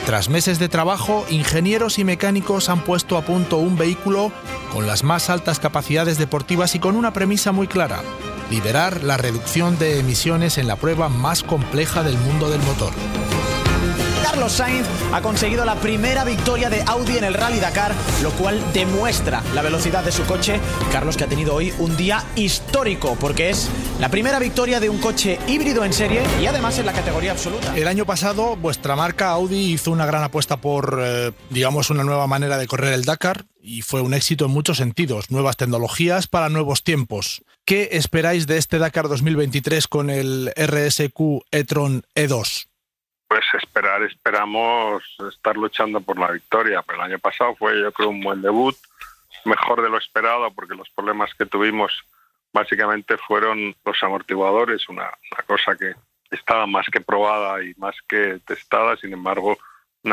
Tras 0.06 0.30
meses 0.30 0.58
de 0.58 0.70
trabajo, 0.70 1.26
ingenieros 1.28 1.98
y 1.98 2.04
mecánicos 2.04 2.70
han 2.70 2.80
puesto 2.80 3.18
a 3.18 3.22
punto 3.22 3.58
un 3.58 3.76
vehículo 3.76 4.32
con 4.72 4.86
las 4.86 5.04
más 5.04 5.28
altas 5.28 5.60
capacidades 5.60 6.16
deportivas 6.16 6.74
y 6.74 6.78
con 6.78 6.96
una 6.96 7.12
premisa 7.12 7.52
muy 7.52 7.66
clara, 7.66 8.00
liderar 8.50 9.04
la 9.04 9.18
reducción 9.18 9.78
de 9.78 9.98
emisiones 9.98 10.56
en 10.56 10.68
la 10.68 10.76
prueba 10.76 11.10
más 11.10 11.42
compleja 11.42 12.02
del 12.02 12.16
mundo 12.16 12.48
del 12.48 12.62
motor. 12.62 12.94
Carlos 14.30 14.52
Sainz 14.52 14.86
ha 15.12 15.20
conseguido 15.22 15.64
la 15.64 15.74
primera 15.80 16.22
victoria 16.22 16.70
de 16.70 16.82
Audi 16.86 17.18
en 17.18 17.24
el 17.24 17.34
Rally 17.34 17.58
Dakar, 17.58 17.92
lo 18.22 18.30
cual 18.30 18.62
demuestra 18.72 19.42
la 19.56 19.60
velocidad 19.60 20.04
de 20.04 20.12
su 20.12 20.24
coche. 20.24 20.60
Carlos 20.92 21.16
que 21.16 21.24
ha 21.24 21.26
tenido 21.26 21.52
hoy 21.52 21.74
un 21.80 21.96
día 21.96 22.24
histórico 22.36 23.16
porque 23.18 23.50
es 23.50 23.68
la 23.98 24.08
primera 24.08 24.38
victoria 24.38 24.78
de 24.78 24.88
un 24.88 24.98
coche 24.98 25.40
híbrido 25.48 25.84
en 25.84 25.92
serie 25.92 26.22
y 26.40 26.46
además 26.46 26.78
en 26.78 26.86
la 26.86 26.92
categoría 26.92 27.32
absoluta. 27.32 27.76
El 27.76 27.88
año 27.88 28.06
pasado 28.06 28.54
vuestra 28.54 28.94
marca 28.94 29.30
Audi 29.30 29.72
hizo 29.72 29.90
una 29.90 30.06
gran 30.06 30.22
apuesta 30.22 30.58
por, 30.58 31.00
eh, 31.02 31.32
digamos, 31.50 31.90
una 31.90 32.04
nueva 32.04 32.28
manera 32.28 32.56
de 32.56 32.68
correr 32.68 32.92
el 32.92 33.04
Dakar 33.04 33.46
y 33.60 33.82
fue 33.82 34.00
un 34.00 34.14
éxito 34.14 34.44
en 34.44 34.52
muchos 34.52 34.76
sentidos, 34.76 35.32
nuevas 35.32 35.56
tecnologías 35.56 36.28
para 36.28 36.48
nuevos 36.50 36.84
tiempos. 36.84 37.42
¿Qué 37.64 37.88
esperáis 37.92 38.46
de 38.46 38.58
este 38.58 38.78
Dakar 38.78 39.08
2023 39.08 39.88
con 39.88 40.08
el 40.08 40.52
RSQ 40.56 41.42
e-tron 41.50 42.04
E2? 42.14 42.69
Pues 43.30 43.44
esperar, 43.62 44.02
esperamos 44.02 45.04
estar 45.32 45.56
luchando 45.56 46.00
por 46.00 46.18
la 46.18 46.32
victoria. 46.32 46.82
Pero 46.82 46.98
el 46.98 47.12
año 47.12 47.18
pasado 47.20 47.54
fue, 47.54 47.80
yo 47.80 47.92
creo, 47.92 48.08
un 48.08 48.20
buen 48.20 48.42
debut, 48.42 48.74
mejor 49.44 49.82
de 49.82 49.88
lo 49.88 49.98
esperado, 49.98 50.50
porque 50.50 50.74
los 50.74 50.90
problemas 50.90 51.32
que 51.34 51.46
tuvimos 51.46 51.92
básicamente 52.52 53.16
fueron 53.18 53.76
los 53.84 54.02
amortiguadores, 54.02 54.88
una, 54.88 55.08
cosa 55.46 55.76
que 55.76 55.94
estaba 56.32 56.66
más 56.66 56.86
que 56.90 57.00
probada 57.00 57.62
y 57.62 57.72
más 57.76 57.94
que 58.08 58.40
testada, 58.44 58.96
sin 58.96 59.12
embargo, 59.12 59.56
un 60.02 60.12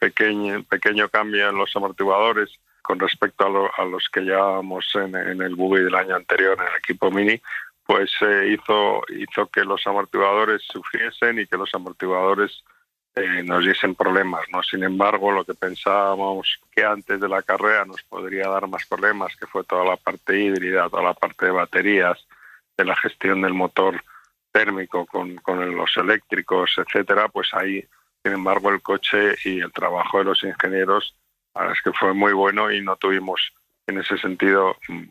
pequeño, 0.00 0.64
pequeño 0.64 1.08
cambio 1.08 1.48
en 1.48 1.58
los 1.58 1.70
amortiguadores 1.76 2.50
con 2.82 2.98
respecto 2.98 3.70
a, 3.76 3.84
los 3.84 4.08
que 4.08 4.22
llevábamos 4.22 4.92
en, 4.96 5.14
en 5.14 5.40
el 5.40 5.54
buggy 5.54 5.84
del 5.84 5.94
año 5.94 6.16
anterior 6.16 6.58
en 6.58 6.66
el 6.66 6.78
equipo 6.78 7.12
Mini, 7.12 7.40
pues 7.86 8.10
eh, 8.20 8.48
hizo, 8.52 9.02
hizo 9.08 9.46
que 9.46 9.64
los 9.64 9.86
amortiguadores 9.86 10.62
sufriesen 10.62 11.38
y 11.38 11.46
que 11.46 11.56
los 11.56 11.72
amortiguadores 11.74 12.64
eh, 13.14 13.42
nos 13.44 13.64
diesen 13.64 13.94
problemas. 13.94 14.44
¿no? 14.52 14.62
Sin 14.62 14.82
embargo, 14.82 15.30
lo 15.30 15.44
que 15.44 15.54
pensábamos 15.54 16.60
que 16.72 16.84
antes 16.84 17.20
de 17.20 17.28
la 17.28 17.42
carrera 17.42 17.84
nos 17.84 18.02
podría 18.02 18.48
dar 18.48 18.68
más 18.68 18.84
problemas, 18.86 19.36
que 19.36 19.46
fue 19.46 19.64
toda 19.64 19.84
la 19.84 19.96
parte 19.96 20.38
híbrida, 20.38 20.88
toda 20.90 21.02
la 21.02 21.14
parte 21.14 21.46
de 21.46 21.52
baterías, 21.52 22.26
de 22.76 22.84
la 22.84 22.96
gestión 22.96 23.40
del 23.40 23.54
motor 23.54 24.02
térmico 24.52 25.06
con, 25.06 25.36
con 25.36 25.74
los 25.76 25.96
eléctricos, 25.96 26.74
etcétera, 26.76 27.28
pues 27.28 27.54
ahí, 27.54 27.86
sin 28.22 28.34
embargo, 28.34 28.70
el 28.70 28.82
coche 28.82 29.36
y 29.44 29.60
el 29.60 29.72
trabajo 29.72 30.18
de 30.18 30.24
los 30.24 30.42
ingenieros, 30.42 31.16
la 31.54 31.72
es 31.72 31.80
que 31.82 31.92
fue 31.92 32.12
muy 32.12 32.32
bueno 32.32 32.70
y 32.70 32.82
no 32.82 32.96
tuvimos 32.96 33.52
en 33.86 33.98
ese 33.98 34.18
sentido 34.18 34.76
mm, 34.88 35.04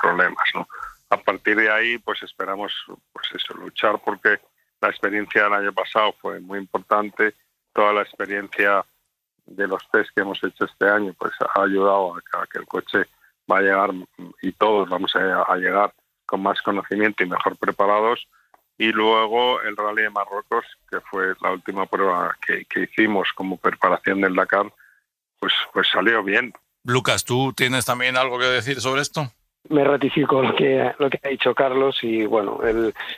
problemas, 0.00 0.44
¿no? 0.54 0.68
A 1.12 1.18
partir 1.18 1.56
de 1.56 1.70
ahí, 1.70 1.98
pues 1.98 2.22
esperamos 2.22 2.72
pues 3.12 3.26
eso, 3.34 3.52
luchar 3.54 4.00
porque 4.02 4.40
la 4.80 4.88
experiencia 4.88 5.44
del 5.44 5.52
año 5.52 5.72
pasado 5.74 6.14
fue 6.18 6.40
muy 6.40 6.58
importante. 6.58 7.34
Toda 7.74 7.92
la 7.92 8.00
experiencia 8.00 8.82
de 9.44 9.68
los 9.68 9.86
test 9.90 10.08
que 10.14 10.22
hemos 10.22 10.42
hecho 10.42 10.64
este 10.64 10.88
año 10.88 11.12
pues 11.18 11.32
ha 11.54 11.62
ayudado 11.62 12.16
a 12.16 12.46
que 12.46 12.58
el 12.58 12.66
coche 12.66 13.04
va 13.50 13.58
a 13.58 13.60
llegar 13.60 13.90
y 14.40 14.52
todos 14.52 14.88
vamos 14.88 15.14
a, 15.14 15.54
llegar 15.56 15.92
con 16.24 16.42
más 16.42 16.62
conocimiento 16.62 17.22
y 17.22 17.28
mejor 17.28 17.58
preparados. 17.58 18.26
Y 18.78 18.90
luego 18.90 19.60
el 19.60 19.76
Rally 19.76 20.04
de 20.04 20.10
Marruecos, 20.10 20.64
que 20.90 20.98
fue 21.02 21.34
la 21.42 21.52
última 21.52 21.84
prueba 21.84 22.34
que, 22.44 22.64
que 22.64 22.84
hicimos 22.84 23.28
como 23.34 23.58
preparación 23.58 24.22
del 24.22 24.34
Dakar, 24.34 24.72
pues, 25.38 25.52
pues 25.74 25.88
salió 25.92 26.22
bien. 26.24 26.54
Lucas, 26.84 27.22
¿tú 27.24 27.52
tienes 27.52 27.84
también 27.84 28.16
algo 28.16 28.38
que 28.38 28.46
decir 28.46 28.80
sobre 28.80 29.02
esto? 29.02 29.30
Me 29.68 29.84
ratifico 29.84 30.42
lo 30.42 30.54
que, 30.54 30.92
lo 30.98 31.08
que 31.08 31.20
ha 31.22 31.28
dicho 31.28 31.54
Carlos 31.54 31.98
y 32.02 32.26
bueno, 32.26 32.60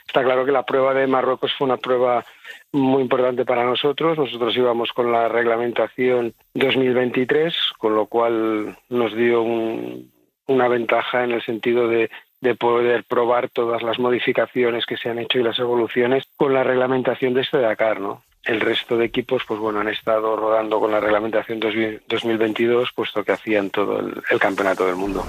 está 0.07 0.23
claro 0.23 0.45
que 0.45 0.51
la 0.51 0.63
prueba 0.63 0.93
de 0.93 1.07
Marruecos 1.07 1.53
fue 1.57 1.65
una 1.65 1.77
prueba 1.77 2.23
muy 2.71 3.01
importante 3.01 3.45
para 3.45 3.63
nosotros. 3.63 4.17
Nosotros 4.17 4.55
íbamos 4.55 4.91
con 4.93 5.11
la 5.11 5.27
reglamentación 5.27 6.33
2023, 6.53 7.55
con 7.77 7.95
lo 7.95 8.05
cual 8.05 8.77
nos 8.89 9.15
dio 9.15 9.41
una 9.41 10.67
ventaja 10.67 11.23
en 11.23 11.31
el 11.31 11.43
sentido 11.43 11.87
de, 11.87 12.09
de 12.41 12.55
poder 12.55 13.03
probar 13.05 13.49
todas 13.49 13.81
las 13.81 13.97
modificaciones 13.97 14.85
que 14.85 14.97
se 14.97 15.09
han 15.09 15.19
hecho 15.19 15.39
y 15.39 15.43
las 15.43 15.57
evoluciones 15.59 16.25
con 16.37 16.53
la 16.53 16.63
reglamentación 16.63 17.33
de 17.33 17.41
este 17.41 17.59
Dakar, 17.59 17.99
¿no? 17.99 18.23
El 18.43 18.61
resto 18.61 18.95
de 18.95 19.05
equipos, 19.05 19.41
pues 19.47 19.59
bueno, 19.59 19.79
han 19.79 19.87
estado 19.87 20.35
rodando 20.35 20.79
con 20.79 20.91
la 20.91 20.99
reglamentación 20.99 21.59
2022, 21.59 22.91
puesto 22.93 23.23
que 23.23 23.31
hacían 23.31 23.71
todo 23.71 23.99
el 23.99 24.39
campeonato 24.39 24.85
del 24.85 24.95
mundo. 24.95 25.25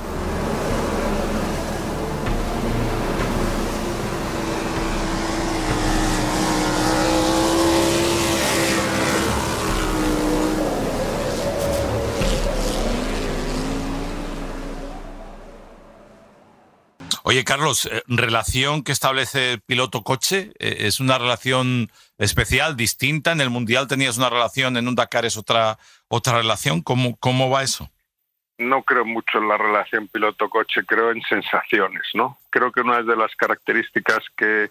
Oye, 17.29 17.43
Carlos, 17.43 17.87
eh, 17.87 18.05
¿relación 18.07 18.85
que 18.85 18.93
establece 18.93 19.55
el 19.55 19.61
piloto-coche? 19.61 20.53
Eh, 20.61 20.87
¿Es 20.87 21.01
una 21.01 21.19
relación 21.19 21.91
especial, 22.19 22.77
distinta? 22.77 23.33
En 23.33 23.41
el 23.41 23.51
Mundial 23.51 23.89
tenías 23.89 24.17
una 24.17 24.31
relación, 24.31 24.77
en 24.77 24.87
un 24.87 24.95
Dakar 24.95 25.25
es 25.25 25.37
otra, 25.37 25.77
otra 26.07 26.37
relación. 26.37 26.83
¿Cómo, 26.83 27.17
¿Cómo 27.17 27.51
va 27.51 27.65
eso? 27.65 27.91
No 28.59 28.85
creo 28.85 29.05
mucho 29.05 29.39
en 29.39 29.49
la 29.49 29.57
relación 29.57 30.07
piloto-coche, 30.07 30.85
creo 30.87 31.11
en 31.11 31.21
sensaciones, 31.23 32.05
¿no? 32.15 32.39
Creo 32.49 32.71
que 32.71 32.83
una 32.83 33.03
de 33.03 33.17
las 33.17 33.35
características 33.35 34.21
que, 34.37 34.71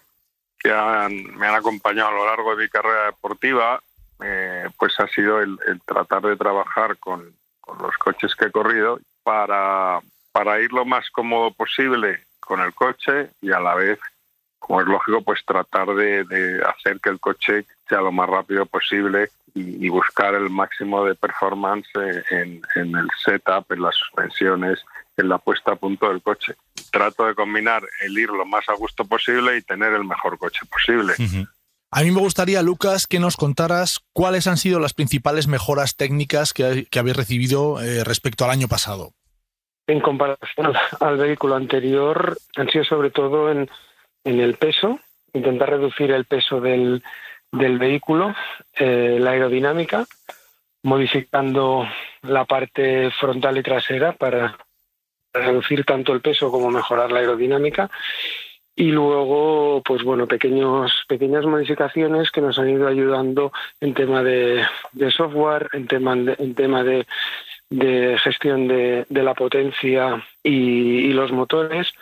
que 0.58 0.70
me 0.70 1.46
han 1.46 1.56
acompañado 1.56 2.08
a 2.08 2.12
lo 2.12 2.24
largo 2.24 2.56
de 2.56 2.62
mi 2.62 2.70
carrera 2.70 3.04
deportiva, 3.04 3.82
eh, 4.24 4.66
pues 4.78 4.98
ha 4.98 5.06
sido 5.08 5.42
el, 5.42 5.58
tratar 5.84 6.22
de 6.22 6.36
trabajar 6.36 6.96
con, 6.96 7.34
con 7.60 7.76
los 7.82 7.94
coches 7.98 8.34
que 8.34 8.46
he 8.46 8.50
corrido 8.50 8.98
para, 9.24 10.00
para 10.32 10.58
ir 10.62 10.72
lo 10.72 10.86
más 10.86 11.10
cómodo 11.10 11.50
posible 11.50 12.24
con 12.46 12.60
el 12.60 12.72
coche 12.72 13.30
y 13.42 13.50
a 13.50 13.60
la 13.60 13.74
vez, 13.74 13.98
como 14.58 14.80
es 14.80 14.86
lógico, 14.86 15.20
pues 15.22 15.44
tratar 15.44 15.88
de, 15.88 16.62
hacer 16.64 17.00
que 17.00 17.10
el 17.10 17.20
coche 17.20 17.66
sea 17.88 18.00
lo 18.00 18.12
más 18.12 18.28
rápido 18.28 18.64
posible 18.64 19.30
y, 19.52 19.88
buscar 19.88 20.34
el 20.34 20.48
máximo 20.50 21.04
de 21.04 21.14
performance 21.14 21.88
en, 22.30 22.62
el 22.74 23.08
setup, 23.24 23.70
en 23.72 23.82
las 23.82 23.96
suspensiones, 23.96 24.78
en 25.16 25.28
la 25.28 25.38
puesta 25.38 25.72
a 25.72 25.76
punto 25.76 26.08
del 26.08 26.22
coche. 26.22 26.54
Trato 26.90 27.26
de 27.26 27.34
combinar 27.34 27.82
el 28.02 28.16
ir 28.16 28.28
lo 28.28 28.44
más 28.46 28.68
a 28.68 28.74
gusto 28.74 29.04
posible 29.04 29.56
y 29.56 29.62
tener 29.62 29.92
el 29.94 30.04
mejor 30.04 30.38
coche 30.38 30.60
posible. 30.70 31.14
A 31.90 32.02
mí 32.02 32.10
me 32.10 32.20
gustaría, 32.20 32.62
Lucas, 32.62 33.06
que 33.06 33.18
nos 33.18 33.36
contaras 33.36 34.00
cuáles 34.12 34.46
han 34.46 34.58
sido 34.58 34.78
las 34.78 34.92
principales 34.92 35.46
mejoras 35.46 35.96
técnicas 35.96 36.52
que, 36.52 36.86
habéis 36.96 37.16
recibido 37.16 37.82
eh, 37.82 38.04
respecto 38.04 38.44
al 38.44 38.50
año 38.50 38.68
pasado 38.68 39.14
en 39.86 40.00
comparación 40.00 40.72
al 41.00 41.16
vehículo 41.16 41.54
anterior 41.54 42.36
han 42.56 42.68
sido 42.70 42.84
sobre 42.84 43.10
todo 43.10 43.50
en, 43.50 43.68
el 44.24 44.54
peso, 44.54 44.98
intentar 45.32 45.70
reducir 45.70 46.10
el 46.10 46.24
peso 46.24 46.60
del, 46.60 47.02
vehículo, 47.52 48.34
eh, 48.74 49.18
la 49.20 49.30
aerodinámica, 49.30 50.04
modificando 50.82 51.86
la 52.22 52.44
parte 52.44 53.10
frontal 53.12 53.58
y 53.58 53.62
trasera 53.62 54.12
para 54.12 54.56
reducir 55.32 55.84
tanto 55.84 56.12
el 56.12 56.20
peso 56.20 56.50
como 56.50 56.70
mejorar 56.70 57.12
la 57.12 57.20
aerodinámica. 57.20 57.90
Y 58.78 58.90
luego 58.90 59.82
pues 59.82 60.02
bueno 60.02 60.26
pequeños 60.26 60.92
pequeñas 61.08 61.46
modificaciones 61.46 62.30
que 62.30 62.42
nos 62.42 62.58
han 62.58 62.68
ido 62.68 62.86
ayudando 62.86 63.50
en 63.80 63.94
tema 63.94 64.22
de, 64.22 64.66
software 65.16 65.70
en 65.72 65.86
tema 65.86 66.12
en 66.12 66.54
tema 66.54 66.84
de 66.84 67.06
de 67.70 68.16
gestión 68.18 68.68
de, 68.68 69.06
la 69.10 69.34
potencia 69.34 70.24
y, 70.42 71.12
los 71.12 71.32
motores 71.32 71.92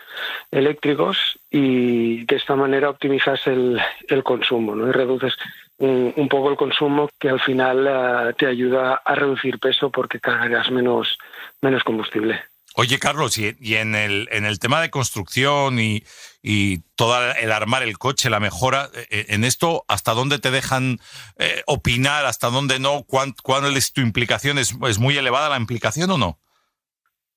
eléctricos 0.51 1.39
y 1.49 2.25
de 2.25 2.35
esta 2.35 2.55
manera 2.55 2.89
optimizas 2.89 3.47
el, 3.47 3.81
consumo 4.23 4.75
¿no? 4.75 4.87
y 4.87 4.91
reduces 4.91 5.35
un, 5.77 6.27
poco 6.29 6.49
el 6.49 6.57
consumo 6.57 7.09
que 7.19 7.29
al 7.29 7.39
final 7.39 7.87
eh, 7.87 8.33
te 8.37 8.45
ayuda 8.45 9.01
a 9.05 9.15
reducir 9.15 9.59
peso 9.59 9.89
porque 9.89 10.19
cargas 10.19 10.69
menos, 10.71 11.17
menos 11.61 11.83
combustible. 11.83 12.41
Oye, 12.77 12.99
Carlos, 12.99 13.37
y, 13.37 13.75
en, 13.75 13.95
el, 13.95 14.27
en 14.31 14.43
el 14.43 14.59
tema 14.59 14.81
de 14.81 14.89
construcción 14.89 15.79
y, 15.79 16.03
y 16.43 16.79
todo 16.97 17.31
el 17.31 17.51
armar 17.53 17.83
el 17.83 17.97
coche, 17.97 18.29
la 18.29 18.41
mejora, 18.41 18.89
eh, 18.93 19.07
eh, 19.09 19.25
en 19.29 19.45
esto, 19.45 19.85
¿hasta 19.87 20.13
dónde 20.13 20.39
te 20.39 20.51
dejan 20.51 20.99
eh, 21.37 21.63
opinar? 21.67 22.25
¿Hasta 22.25 22.49
dónde 22.49 22.79
no? 22.79 23.03
¿Cuál, 23.07 23.33
es 23.77 23.93
tu 23.93 24.01
implicación? 24.01 24.57
¿Es, 24.57 24.99
muy 24.99 25.17
elevada 25.17 25.47
la 25.47 25.55
implicación 25.55 26.11
o 26.11 26.17
no? 26.17 26.37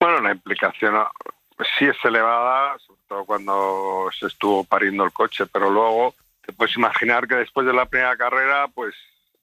Bueno, 0.00 0.20
la 0.20 0.32
implicación 0.32 0.96
pues 1.56 1.68
sí 1.78 1.84
es 1.84 1.96
elevada, 2.04 2.76
sobre 2.80 3.00
todo 3.06 3.24
cuando 3.24 4.08
se 4.18 4.26
estuvo 4.26 4.64
pariendo 4.64 5.04
el 5.04 5.12
coche, 5.12 5.46
pero 5.46 5.70
luego 5.70 6.16
te 6.44 6.52
puedes 6.52 6.76
imaginar 6.76 7.28
que 7.28 7.36
después 7.36 7.64
de 7.64 7.72
la 7.72 7.86
primera 7.86 8.16
carrera, 8.16 8.66
pues 8.74 8.94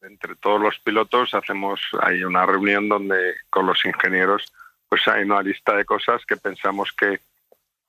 entre 0.02 0.36
todos 0.36 0.60
los 0.60 0.78
pilotos 0.80 1.34
hacemos 1.34 1.80
ahí 2.02 2.22
una 2.25 2.46
reunión 2.46 2.90
donde 2.90 3.36
con 3.50 3.66
los 3.66 3.84
ingenieros 3.86 4.52
pues 4.96 5.10
hay 5.10 5.24
una 5.24 5.42
lista 5.42 5.75
de 5.75 5.84
cosas 5.84 6.25
que 6.25 6.38
pensamos 6.38 6.94
que, 6.94 7.20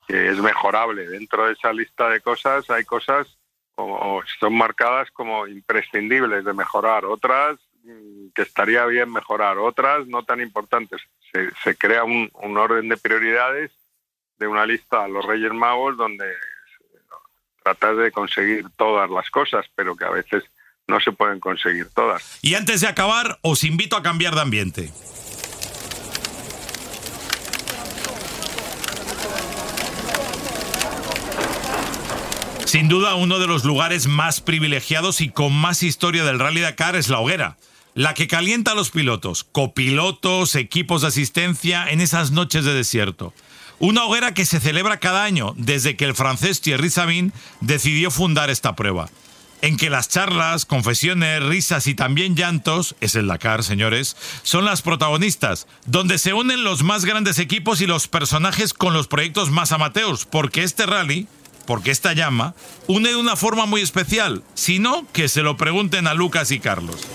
es 0.09 0.37
mejorable. 0.39 1.07
Dentro 1.07 1.47
de 1.47 1.53
esa 1.53 1.71
lista 1.71 2.09
de 2.09 2.21
cosas 2.21 2.69
hay 2.69 2.83
cosas 2.85 3.27
como 3.75 4.21
son 4.39 4.57
marcadas 4.57 5.09
como 5.11 5.47
imprescindibles 5.47 6.43
de 6.43 6.53
mejorar, 6.53 7.05
otras 7.05 7.59
mm, 7.83 8.29
que 8.33 8.41
estaría 8.41 8.85
bien 8.85 9.11
mejorar, 9.11 9.57
otras 9.57 10.07
no 10.07 10.23
tan 10.23 10.41
importantes. 10.41 11.01
Se, 11.63 11.75
crea 11.75 12.03
un, 12.03 12.29
orden 12.57 12.89
de 12.89 12.97
prioridades 12.97 13.71
de 14.37 14.47
una 14.47 14.65
lista 14.65 15.03
a 15.03 15.07
los 15.07 15.25
Reyes 15.25 15.53
Magos 15.53 15.97
donde 15.97 16.33
tratas 17.63 17.97
de 17.97 18.11
conseguir 18.11 18.65
todas 18.77 19.09
las 19.09 19.29
cosas, 19.29 19.65
pero 19.75 19.95
que 19.95 20.05
a 20.05 20.09
veces 20.09 20.43
no 20.87 20.99
se 20.99 21.11
pueden 21.11 21.39
conseguir 21.39 21.89
todas. 21.93 22.39
Y 22.41 22.55
antes 22.55 22.81
de 22.81 22.87
acabar, 22.87 23.39
os 23.43 23.63
invito 23.63 23.95
a 23.95 24.03
cambiar 24.03 24.35
de 24.35 24.41
ambiente. 24.41 24.91
Sin 32.67 32.89
duda, 32.89 33.15
uno 33.15 33.39
de 33.39 33.47
los 33.47 33.63
lugares 33.63 34.07
más 34.07 34.41
privilegiados 34.41 35.21
y 35.21 35.29
con 35.29 35.53
más 35.53 35.83
historia 35.83 36.25
del 36.25 36.37
Rally 36.37 36.59
Dakar 36.59 36.97
es 36.97 37.07
la 37.07 37.19
hoguera, 37.19 37.55
la 37.93 38.13
que 38.13 38.27
calienta 38.27 38.73
a 38.73 38.75
los 38.75 38.91
pilotos, 38.91 39.45
copilotos, 39.45 40.53
equipos 40.53 41.01
de 41.01 41.07
asistencia 41.07 41.89
en 41.89 42.01
esas 42.01 42.31
noches 42.31 42.65
de 42.65 42.73
desierto. 42.73 43.33
Una 43.79 44.03
hoguera 44.03 44.33
que 44.33 44.45
se 44.45 44.59
celebra 44.59 44.99
cada 44.99 45.23
año 45.23 45.53
desde 45.55 45.95
que 45.95 46.03
el 46.03 46.13
francés 46.13 46.59
Thierry 46.59 46.89
Sabin 46.89 47.31
decidió 47.61 48.11
fundar 48.11 48.49
esta 48.49 48.75
prueba. 48.75 49.09
En 49.61 49.77
que 49.77 49.89
las 49.89 50.09
charlas, 50.09 50.65
confesiones, 50.65 51.41
risas 51.41 51.87
y 51.87 51.95
también 51.95 52.35
llantos, 52.35 52.97
es 52.99 53.15
el 53.15 53.27
Dakar, 53.27 53.63
señores, 53.63 54.17
son 54.43 54.65
las 54.65 54.81
protagonistas, 54.81 55.67
donde 55.85 56.17
se 56.17 56.33
unen 56.33 56.65
los 56.65 56.83
más 56.83 57.05
grandes 57.05 57.39
equipos 57.39 57.79
y 57.79 57.87
los 57.87 58.09
personajes 58.09 58.73
con 58.73 58.93
los 58.93 59.07
proyectos 59.07 59.51
más 59.51 59.71
amateos, 59.71 60.25
porque 60.25 60.63
este 60.63 60.85
rally 60.85 61.27
porque 61.67 61.91
esta 61.91 62.13
llama 62.13 62.55
une 62.87 63.09
de 63.09 63.15
una 63.15 63.35
forma 63.35 63.67
muy 63.67 63.81
especial, 63.81 64.41
sino 64.55 65.05
que 65.13 65.27
se 65.27 65.43
lo 65.43 65.57
pregunten 65.57 66.07
a 66.07 66.15
Lucas 66.15 66.51
y 66.51 66.59
Carlos. 66.59 67.07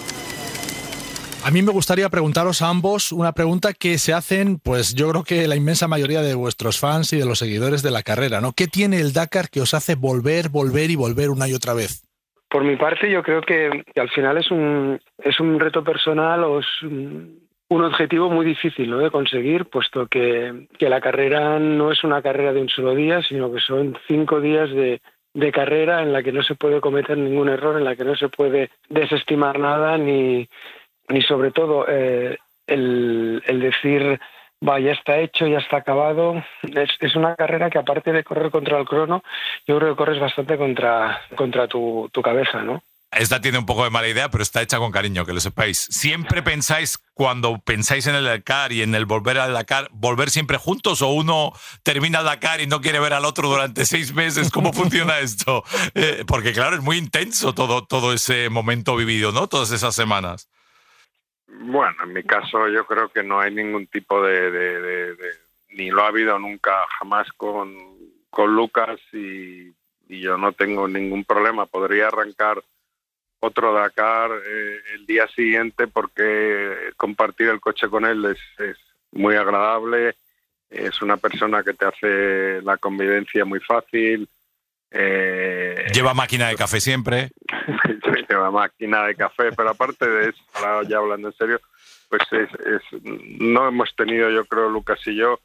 A 1.45 1.51
mí 1.51 1.61
me 1.61 1.73
gustaría 1.73 2.09
preguntaros 2.09 2.63
a 2.63 2.69
ambos 2.69 3.11
una 3.11 3.33
pregunta 3.33 3.73
que 3.73 3.99
se 3.99 4.13
hacen, 4.13 4.61
pues 4.61 4.95
yo 4.95 5.11
creo 5.11 5.25
que 5.25 5.49
la 5.49 5.57
inmensa 5.57 5.89
mayoría 5.89 6.23
de 6.23 6.37
vuestros 6.37 6.79
fans 6.79 7.13
y 7.13 7.19
de 7.19 7.25
los 7.25 7.41
seguidores 7.41 7.83
de 7.83 7.91
la 7.91 8.05
carrera, 8.05 8.41
¿no? 8.41 8.53
¿Qué 8.53 8.69
tiene 8.69 9.01
el 9.01 9.13
Dakar 9.13 9.51
que 9.51 9.61
os 9.61 9.75
hace 9.75 9.97
volver, 9.97 10.51
volver 10.51 10.93
y 10.93 10.95
volver 10.95 11.31
una 11.31 11.49
y 11.49 11.55
otra 11.55 11.75
vez? 11.75 12.05
Por 12.49 12.63
mi 12.63 12.77
parte, 12.77 13.11
yo 13.11 13.25
creo 13.25 13.41
que, 13.41 13.83
al 13.97 14.11
final 14.11 14.39
es 14.39 14.53
un, 14.53 15.01
es 15.19 15.41
un 15.41 15.59
reto 15.59 15.83
personal 15.83 16.45
o 16.45 16.61
es 16.61 16.67
un 16.83 17.42
objetivo 17.81 18.29
muy 18.29 18.45
difícil 18.45 18.97
de 18.99 19.11
conseguir, 19.11 19.65
puesto 19.67 20.07
que, 20.07 20.67
la 20.79 21.01
carrera 21.01 21.59
no 21.59 21.91
es 21.91 22.05
una 22.05 22.21
carrera 22.21 22.53
de 22.53 22.61
un 22.61 22.69
solo 22.69 22.95
día, 22.95 23.23
sino 23.23 23.53
que 23.53 23.61
son 23.61 23.97
cinco 24.07 24.41
días 24.41 24.69
de, 24.71 25.01
carrera 25.53 26.03
en 26.03 26.13
la 26.13 26.23
que 26.23 26.33
no 26.33 26.43
se 26.43 26.55
puede 26.55 26.81
cometer 26.81 27.17
ningún 27.17 27.49
error, 27.49 27.79
en 27.79 27.85
la 27.85 27.97
que 27.97 28.05
no 28.05 28.15
se 28.17 28.29
puede 28.29 28.71
desestimar 28.89 29.59
nada, 29.59 29.97
ni, 29.97 30.47
ni 31.09 31.23
sobre 31.23 31.51
todo 31.51 31.87
eh, 31.89 32.37
el, 32.67 33.43
decir, 33.47 34.21
va, 34.67 34.79
ya 34.79 34.93
está 34.93 35.19
hecho, 35.19 35.47
ya 35.47 35.59
está 35.59 35.79
acabado. 35.79 36.43
Es, 36.63 36.91
es, 37.01 37.17
una 37.17 37.35
carrera 37.37 37.71
que 37.71 37.79
aparte 37.79 38.13
de 38.13 38.25
correr 38.25 38.51
contra 38.51 38.79
el 38.79 38.85
crono, 38.85 39.23
yo 39.67 39.79
creo 39.79 39.91
que 39.91 39.97
corres 39.97 40.21
bastante 40.21 40.59
contra, 40.59 41.23
contra 41.35 41.67
tu, 41.67 42.11
tu 42.13 42.21
cabeza, 42.21 42.63
¿no? 42.63 42.83
Esta 43.13 43.43
tiene 43.43 43.59
un 43.59 43.67
poco 43.67 43.85
de 43.85 43.91
mala 43.91 44.09
idea, 44.09 44.31
pero 44.31 44.43
está 44.43 44.63
hecha 44.63 44.79
con 44.79 44.91
cariño, 44.91 45.27
que 45.27 45.35
lo 45.35 45.41
sepáis. 45.41 45.87
Siempre 45.91 46.43
pensáis, 46.43 46.97
cuando 47.13 47.59
pensáis 47.59 48.07
en 48.07 48.15
el 48.15 48.25
Dakar 48.25 48.73
y 48.73 48.81
en 48.81 48.95
el 48.95 49.05
volver 49.05 49.37
al 49.37 49.53
Dakar, 49.53 49.89
volver 49.93 50.31
siempre 50.31 50.57
juntos 50.57 51.03
o 51.03 51.09
uno 51.09 51.53
termina 51.83 52.21
el 52.21 52.25
Dakar 52.25 52.63
y 52.63 52.67
no 52.67 52.81
quiere 52.81 53.01
ver 53.01 53.13
al 53.13 53.27
otro 53.27 53.51
durante 53.51 53.85
seis 53.85 54.15
meses. 54.15 54.51
¿Cómo 54.51 54.73
funciona 54.73 55.19
esto? 55.19 55.63
Eh, 55.95 56.25
porque 56.27 56.55
claro, 56.55 56.75
es 56.75 56.83
muy 56.83 56.97
intenso 56.97 57.55
todo, 57.55 57.85
todo 57.85 58.15
ese 58.15 58.49
momento 58.49 58.97
vivido, 58.97 59.31
¿no? 59.31 59.47
Todas 59.47 59.73
esas 59.73 59.95
semanas. 59.95 60.49
Bueno, 61.49 61.95
en 62.05 62.15
mi 62.15 62.23
caso 62.23 62.67
yo 62.69 62.87
creo 62.87 63.11
que 63.11 63.23
no 63.23 63.41
hay 63.41 63.55
ningún 63.55 63.89
tipo 63.89 64.23
de, 64.23 65.15
ni 65.69 65.91
lo 65.91 66.03
ha 66.03 66.09
habido 66.09 66.39
nunca 66.39 66.87
jamás 66.99 67.29
con, 67.37 67.77
con 68.31 68.55
Lucas 68.55 68.99
y, 69.13 69.69
y 70.09 70.21
yo 70.21 70.39
no 70.39 70.53
tengo 70.53 70.89
ningún 70.89 71.25
problema. 71.27 71.67
Podría 71.67 72.09
arrancar 72.09 72.63
otro 73.45 73.75
Dakar 73.75 74.31
eh, 74.47 74.81
el 74.95 75.05
día 75.05 75.27
siguiente 75.27 75.89
porque 75.89 76.93
compartir 76.97 77.49
el 77.49 77.61
coche 77.61 77.89
con 77.89 78.05
él 78.05 78.25
es, 78.25 78.39
es, 78.61 78.77
muy 79.11 79.35
agradable, 79.35 80.15
es 80.71 81.03
una 81.03 81.19
persona 81.19 81.63
que 81.63 81.75
te 81.75 81.85
hace 81.85 82.63
la 82.63 82.79
convivencia 82.79 83.45
muy 83.45 83.61
fácil. 83.61 84.27
Eh, 84.91 85.87
Lleva 85.93 86.15
máquina 86.15 86.49
de 86.49 86.55
café 86.55 86.81
siempre. 86.81 87.31
Lleva 88.29 88.51
máquina 88.51 89.05
de 89.05 89.17
café, 89.17 89.53
pero 89.53 89.71
aparte 89.71 90.09
de 90.09 90.31
eso, 90.31 90.43
ahora 90.55 90.89
ya 90.89 90.97
hablando 90.97 91.29
en 91.29 91.35
serio, 91.35 91.61
pues 92.09 92.23
es, 92.33 92.49
no 93.03 93.69
hemos 93.69 93.95
tenido, 93.97 94.31
yo 94.31 94.47
creo, 94.47 94.71
Lucas 94.71 95.01
y 95.07 95.17
yo, 95.17 95.41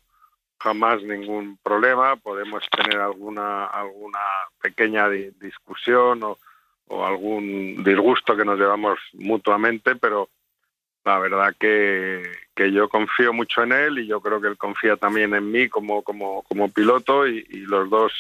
jamás 0.60 1.04
ningún 1.04 1.58
problema. 1.62 2.16
Podemos 2.16 2.64
tener 2.70 3.02
alguna, 3.02 3.66
alguna 3.66 4.20
pequeña 4.62 5.10
discusión 5.10 6.24
o, 6.24 6.38
o 6.88 7.06
algún 7.06 7.84
disgusto 7.84 8.36
que 8.36 8.45
nos 8.45 8.60
llevamos 8.60 9.00
mutuamente, 9.13 9.95
pero 9.95 10.30
la 11.04 11.19
verdad 11.19 11.56
que, 11.58 12.23
que, 12.54 12.71
yo 12.71 12.89
confío 12.89 13.32
mucho 13.32 13.63
en 13.63 13.71
él 13.71 14.00
y 14.00 14.08
yo 14.08 14.19
creo 14.19 14.41
que 14.41 14.50
él 14.50 14.58
confía 14.58 14.97
también 14.97 15.34
en 15.34 15.50
mí 15.52 15.69
como, 15.69 16.02
como, 16.02 16.43
como 16.43 16.69
piloto 16.69 17.26
y, 17.28 17.43
los 17.67 17.89
dos 17.89 18.12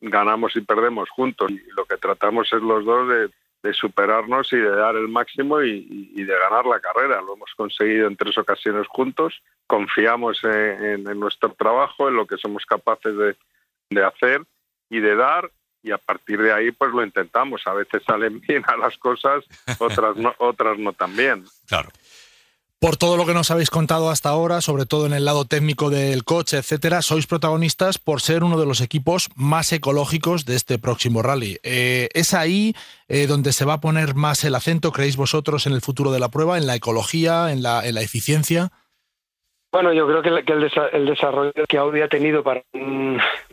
ganamos 0.00 0.54
y 0.56 0.60
perdemos 0.60 1.08
juntos 1.08 1.50
y 1.50 1.62
lo 1.74 1.86
que 1.86 1.96
tratamos 1.96 2.52
es 2.52 2.60
los 2.60 2.84
dos 2.84 3.08
de, 3.08 3.30
de 3.62 3.72
superarnos 3.72 4.52
y 4.52 4.56
de 4.56 4.68
dar 4.68 4.94
el 4.96 5.08
máximo 5.08 5.62
y, 5.62 6.12
y, 6.14 6.22
de 6.22 6.38
ganar 6.38 6.66
la 6.66 6.80
carrera. 6.80 7.22
Lo 7.22 7.34
hemos 7.34 7.54
conseguido 7.56 8.08
en 8.08 8.16
tres 8.16 8.36
ocasiones 8.36 8.86
juntos, 8.88 9.42
confiamos 9.66 10.44
en, 10.44 11.08
en 11.08 11.18
nuestro 11.18 11.50
trabajo, 11.54 12.08
en 12.08 12.16
lo 12.16 12.26
que 12.26 12.36
somos 12.36 12.66
capaces 12.66 13.16
de, 13.16 13.36
de 13.88 14.04
hacer 14.04 14.42
y 14.90 15.00
de 15.00 15.16
dar 15.16 15.50
y 15.84 15.92
a 15.92 15.98
partir 15.98 16.40
de 16.40 16.52
ahí 16.52 16.72
pues 16.72 16.90
lo 16.92 17.04
intentamos. 17.04 17.62
A 17.66 17.74
veces 17.74 18.02
salen 18.04 18.40
bien 18.40 18.64
a 18.66 18.76
las 18.76 18.96
cosas, 18.96 19.44
otras 19.78 20.16
no, 20.16 20.34
otras 20.38 20.78
no 20.78 20.92
tan 20.94 21.14
bien. 21.14 21.44
Claro. 21.66 21.90
Por 22.80 22.98
todo 22.98 23.16
lo 23.16 23.24
que 23.24 23.32
nos 23.32 23.50
habéis 23.50 23.70
contado 23.70 24.10
hasta 24.10 24.28
ahora, 24.28 24.60
sobre 24.60 24.84
todo 24.84 25.06
en 25.06 25.14
el 25.14 25.24
lado 25.24 25.46
técnico 25.46 25.88
del 25.88 26.22
coche, 26.24 26.58
etcétera, 26.58 27.00
sois 27.00 27.26
protagonistas 27.26 27.96
por 27.96 28.20
ser 28.20 28.44
uno 28.44 28.58
de 28.58 28.66
los 28.66 28.82
equipos 28.82 29.30
más 29.36 29.72
ecológicos 29.72 30.44
de 30.44 30.54
este 30.54 30.78
próximo 30.78 31.22
rally. 31.22 31.58
Eh, 31.62 32.10
¿Es 32.12 32.34
ahí 32.34 32.76
eh, 33.08 33.26
donde 33.26 33.54
se 33.54 33.64
va 33.64 33.74
a 33.74 33.80
poner 33.80 34.14
más 34.14 34.44
el 34.44 34.54
acento, 34.54 34.92
creéis 34.92 35.16
vosotros, 35.16 35.66
en 35.66 35.72
el 35.72 35.80
futuro 35.80 36.12
de 36.12 36.20
la 36.20 36.28
prueba, 36.28 36.58
en 36.58 36.66
la 36.66 36.74
ecología, 36.74 37.52
en 37.52 37.62
la, 37.62 37.86
en 37.86 37.94
la 37.94 38.02
eficiencia? 38.02 38.70
Bueno, 39.74 39.92
yo 39.92 40.06
creo 40.06 40.22
que, 40.22 40.52
el, 40.52 41.04
desarrollo 41.04 41.52
que 41.68 41.78
Audi 41.78 42.00
ha 42.00 42.06
tenido 42.06 42.44
para, 42.44 42.62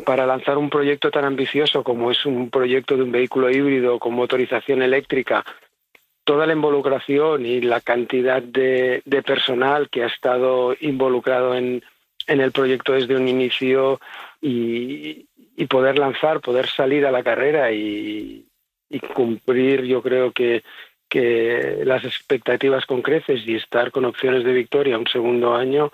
para 0.05 0.27
lanzar 0.27 0.59
un 0.59 0.69
proyecto 0.69 1.09
tan 1.09 1.25
ambicioso 1.25 1.83
como 1.83 2.11
es 2.11 2.27
un 2.27 2.51
proyecto 2.51 2.95
de 2.95 3.01
un 3.01 3.11
vehículo 3.11 3.49
híbrido 3.49 3.97
con 3.97 4.13
motorización 4.13 4.83
eléctrica, 4.83 5.43
toda 6.23 6.45
la 6.45 6.53
involucración 6.53 7.43
y 7.47 7.61
la 7.61 7.81
cantidad 7.81 8.39
de, 8.39 9.01
personal 9.25 9.89
que 9.89 10.03
ha 10.03 10.07
estado 10.09 10.75
involucrado 10.79 11.55
en, 11.55 11.81
el 12.27 12.51
proyecto 12.51 12.93
desde 12.93 13.15
un 13.15 13.27
inicio 13.27 13.99
y, 14.39 15.25
poder 15.67 15.97
lanzar, 15.97 16.39
poder 16.39 16.67
salir 16.67 17.07
a 17.07 17.11
la 17.11 17.23
carrera 17.23 17.71
y 17.71 18.45
cumplir, 19.15 19.85
yo 19.85 20.03
creo 20.03 20.31
que 20.31 20.61
que 21.11 21.81
las 21.83 22.05
expectativas 22.05 22.85
con 22.85 23.01
creces 23.01 23.45
y 23.45 23.55
estar 23.55 23.91
con 23.91 24.05
opciones 24.05 24.45
de 24.45 24.53
victoria 24.53 24.97
un 24.97 25.07
segundo 25.07 25.53
año, 25.53 25.91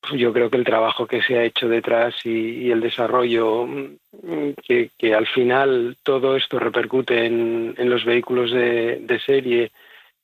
pues 0.00 0.20
yo 0.20 0.32
creo 0.32 0.48
que 0.48 0.56
el 0.56 0.64
trabajo 0.64 1.06
que 1.08 1.20
se 1.20 1.36
ha 1.36 1.44
hecho 1.44 1.68
detrás 1.68 2.14
y, 2.24 2.70
el 2.70 2.80
desarrollo, 2.80 3.66
mm, 3.66 4.52
que, 4.96 5.14
al 5.14 5.26
final 5.26 5.96
todo 6.04 6.36
esto 6.36 6.60
repercute 6.60 7.26
en, 7.26 7.74
los 7.90 8.04
vehículos 8.04 8.52
de, 8.52 9.20
serie 9.26 9.72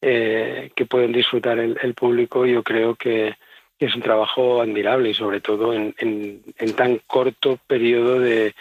eh, 0.00 0.70
que 0.76 0.86
pueden 0.86 1.12
disfrutar 1.12 1.58
el, 1.58 1.94
público, 1.94 2.46
yo 2.46 2.62
creo 2.62 2.94
que, 2.94 3.34
es 3.78 3.94
un 3.94 4.00
trabajo 4.00 4.62
admirable 4.62 5.10
y 5.10 5.14
sobre 5.14 5.40
todo 5.42 5.74
en, 5.74 6.42
tan 6.76 7.00
corto 7.06 7.58
periodo 7.66 8.20
de, 8.20 8.54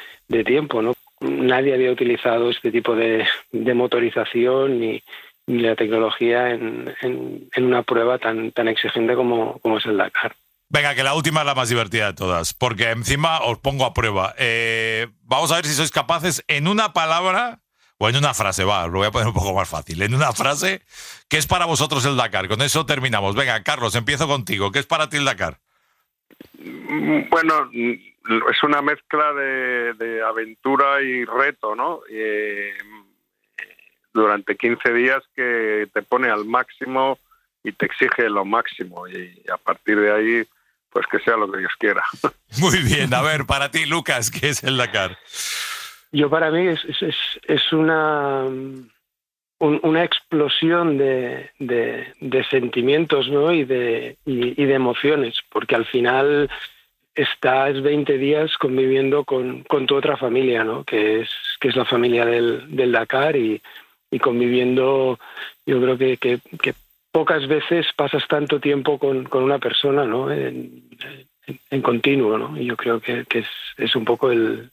tiempo. 0.43 0.81
¿no? 0.81 0.93
Nadie 1.21 1.73
había 1.73 1.91
utilizado 1.91 2.49
este 2.49 2.71
tipo 2.71 2.95
de, 2.95 3.25
motorización 3.53 5.01
ni, 5.47 5.60
la 5.60 5.75
tecnología 5.75 6.51
en, 6.51 6.93
una 7.58 7.84
prueba 7.84 8.17
tan, 8.17 8.51
tan 8.51 8.67
exigente 8.67 9.15
como, 9.15 9.60
como 9.60 9.77
es 9.77 9.86
el 9.86 9.97
Dakar. 9.97 10.36
Venga, 10.69 10.95
que 10.95 11.03
la 11.03 11.13
última 11.13 11.41
es 11.41 11.45
la 11.45 11.55
más 11.55 11.69
divertida 11.69 12.08
de 12.08 12.13
todas, 12.13 12.53
porque 12.53 12.89
encima 12.89 13.39
os 13.41 13.60
pongo 13.60 13.86
a 13.86 13.93
prueba. 13.93 14.34
Eh, 14.38 15.08
vamos 15.21 15.51
a 15.51 15.55
ver 15.55 15.65
si 15.65 15.73
sois 15.73 15.91
capaces 15.91 16.43
en 16.47 16.67
una 16.67 16.91
palabra 16.91 17.60
o 17.97 18.10
en 18.10 18.17
una 18.17 18.34
frase, 18.34 18.63
va, 18.63 18.88
lo 18.88 18.99
voy 18.99 19.08
a 19.08 19.12
poner 19.12 19.27
un 19.27 19.34
poco 19.34 19.53
más 19.53 19.69
fácil, 19.69 20.01
en 20.01 20.13
una 20.13 20.34
frase, 20.34 20.81
¿qué 21.29 21.38
es 21.38 21.47
para 21.47 21.65
vosotros 21.65 22.05
el 22.05 22.17
Dakar? 22.17 22.47
Con 22.47 22.62
eso 22.62 22.86
terminamos. 22.86 23.36
Venga, 23.36 23.62
Carlos, 23.63 23.95
empiezo 23.95 24.27
contigo. 24.27 24.71
¿Qué 24.71 24.79
es 24.79 24.86
para 24.86 25.08
ti 25.08 25.17
el 25.17 25.25
Dakar? 25.25 25.60
Bueno, 27.29 27.69
es 27.71 28.63
una 28.63 28.81
mezcla 28.81 29.31
de, 29.34 30.21
aventura 30.27 31.01
y 31.01 31.23
reto, 31.25 31.75
¿no? 31.75 32.01
Eh, 32.10 32.73
durante 34.15 34.56
15 34.56 34.93
días 34.93 35.21
que 35.36 35.88
te 35.93 36.01
pone 36.01 36.30
al 36.30 36.45
máximo 36.45 37.19
y 37.63 37.71
te 37.73 37.86
exige 37.86 38.30
lo 38.30 38.45
máximo 38.45 39.08
y 39.08 39.41
a 39.51 39.58
partir 39.58 39.99
de 39.99 40.12
ahí 40.12 40.43
pues 40.89 41.06
que 41.08 41.19
sea 41.19 41.36
lo 41.36 41.51
que 41.51 41.60
Dios 41.60 41.73
quiera. 41.78 42.04
Muy 42.60 42.80
bien, 42.80 43.13
a 43.13 43.21
ver, 43.21 43.45
para 43.45 43.69
ti, 43.69 43.86
Lucas, 43.86 44.32
¿qué 44.32 44.49
es 44.49 44.63
el 44.63 44.78
Dakar? 44.78 45.17
Yo 46.13 46.30
para 46.30 46.49
mí 46.49 46.67
es, 46.67 46.80
es, 46.86 47.15
es 47.45 47.73
una, 47.73 48.45
una 49.60 50.04
explosión 50.06 50.97
de, 50.97 51.49
de, 51.60 52.45
sentimientos 52.49 53.28
¿no? 53.28 53.51
y, 53.51 53.65
de, 53.65 54.15
y, 54.25 54.63
de 54.63 54.73
emociones, 54.73 55.36
porque 55.51 55.75
al 55.75 55.86
final 55.86 56.49
estás 57.13 57.82
20 57.82 58.17
días 58.17 58.58
conviviendo 58.58 59.25
con, 59.25 59.63
con, 59.63 59.88
tu 59.88 59.97
otra 59.97 60.15
familia, 60.15 60.63
¿no? 60.63 60.86
que, 60.86 61.21
es, 61.21 61.30
que 61.60 61.67
es 61.67 61.75
la 61.75 61.84
familia 61.84 62.25
del, 62.25 62.73
del 62.73 62.93
Dakar 62.93 63.36
y, 63.36 63.62
y 64.15 64.19
conviviendo, 64.19 65.19
yo 65.65 65.82
creo 65.82 65.97
que, 65.97 66.15
que, 66.15 66.39
que 66.62 66.73
pocas 67.12 67.45
veces 67.49 67.86
pasas 67.97 68.23
tanto 68.30 68.62
tiempo 68.62 68.97
con, 68.97 69.25
con 69.25 69.43
una 69.43 69.60
persona, 69.60 70.06
¿no? 70.06 70.32
En, 70.32 70.84
en, 71.69 71.82
continuo, 71.82 72.38
¿no? 72.38 72.58
Y 72.58 72.65
yo 72.65 72.78
creo 72.78 73.01
que, 73.01 73.25
que 73.25 73.39
es, 73.39 73.47
es, 73.75 73.93
un 73.93 74.06
poco 74.06 74.32
el, 74.32 74.71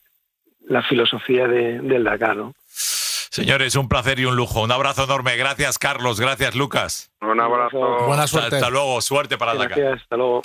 la 0.65 0.81
filosofía 0.81 1.45
de, 1.49 1.79
del 1.79 2.05
Dakar, 2.05 2.37
¿no? 2.37 2.53
Señores, 2.65 3.75
un 3.75 3.89
placer 3.89 4.17
y 4.19 4.25
un 4.25 4.37
lujo. 4.37 4.61
Un 4.61 4.71
abrazo 4.71 5.03
enorme. 5.03 5.35
Gracias, 5.35 5.77
Carlos. 5.77 6.21
Gracias, 6.21 6.55
Lucas. 6.55 7.11
Un 7.19 7.41
abrazo. 7.41 8.05
Buena 8.05 8.27
suerte. 8.27 8.55
Hasta, 8.55 8.69
luego. 8.69 9.01
Suerte 9.01 9.37
para 9.37 9.53
el 9.53 9.57
Dakar. 9.57 9.93
Hasta 9.95 10.15
luego. 10.15 10.41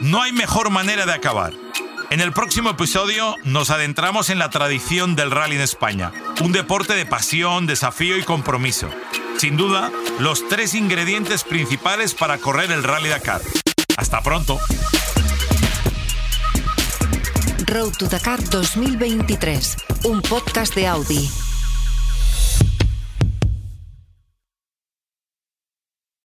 No 0.00 0.22
hay 0.22 0.32
mejor 0.32 0.70
manera 0.70 1.04
de 1.04 1.12
acabar. 1.12 1.52
En 2.14 2.20
el 2.20 2.32
próximo 2.32 2.70
episodio 2.70 3.34
nos 3.42 3.70
adentramos 3.70 4.30
en 4.30 4.38
la 4.38 4.48
tradición 4.48 5.16
del 5.16 5.32
rally 5.32 5.56
en 5.56 5.62
España, 5.62 6.12
un 6.44 6.52
deporte 6.52 6.94
de 6.94 7.06
pasión, 7.06 7.66
desafío 7.66 8.16
y 8.16 8.22
compromiso 8.22 8.88
sin 9.38 9.56
duda, 9.56 9.90
los 10.20 10.48
tres 10.48 10.74
ingredientes 10.74 11.44
principales 11.44 12.14
para 12.14 12.38
correr 12.38 12.70
el 12.72 12.82
Rally 12.82 13.08
Dakar. 13.08 13.42
Hasta 13.96 14.22
pronto. 14.22 14.58
Road 17.66 17.92
to 17.98 18.06
Dakar 18.06 18.42
2023, 18.48 19.76
un 20.04 20.22
podcast 20.22 20.74
de 20.74 20.86
Audi. 20.86 21.30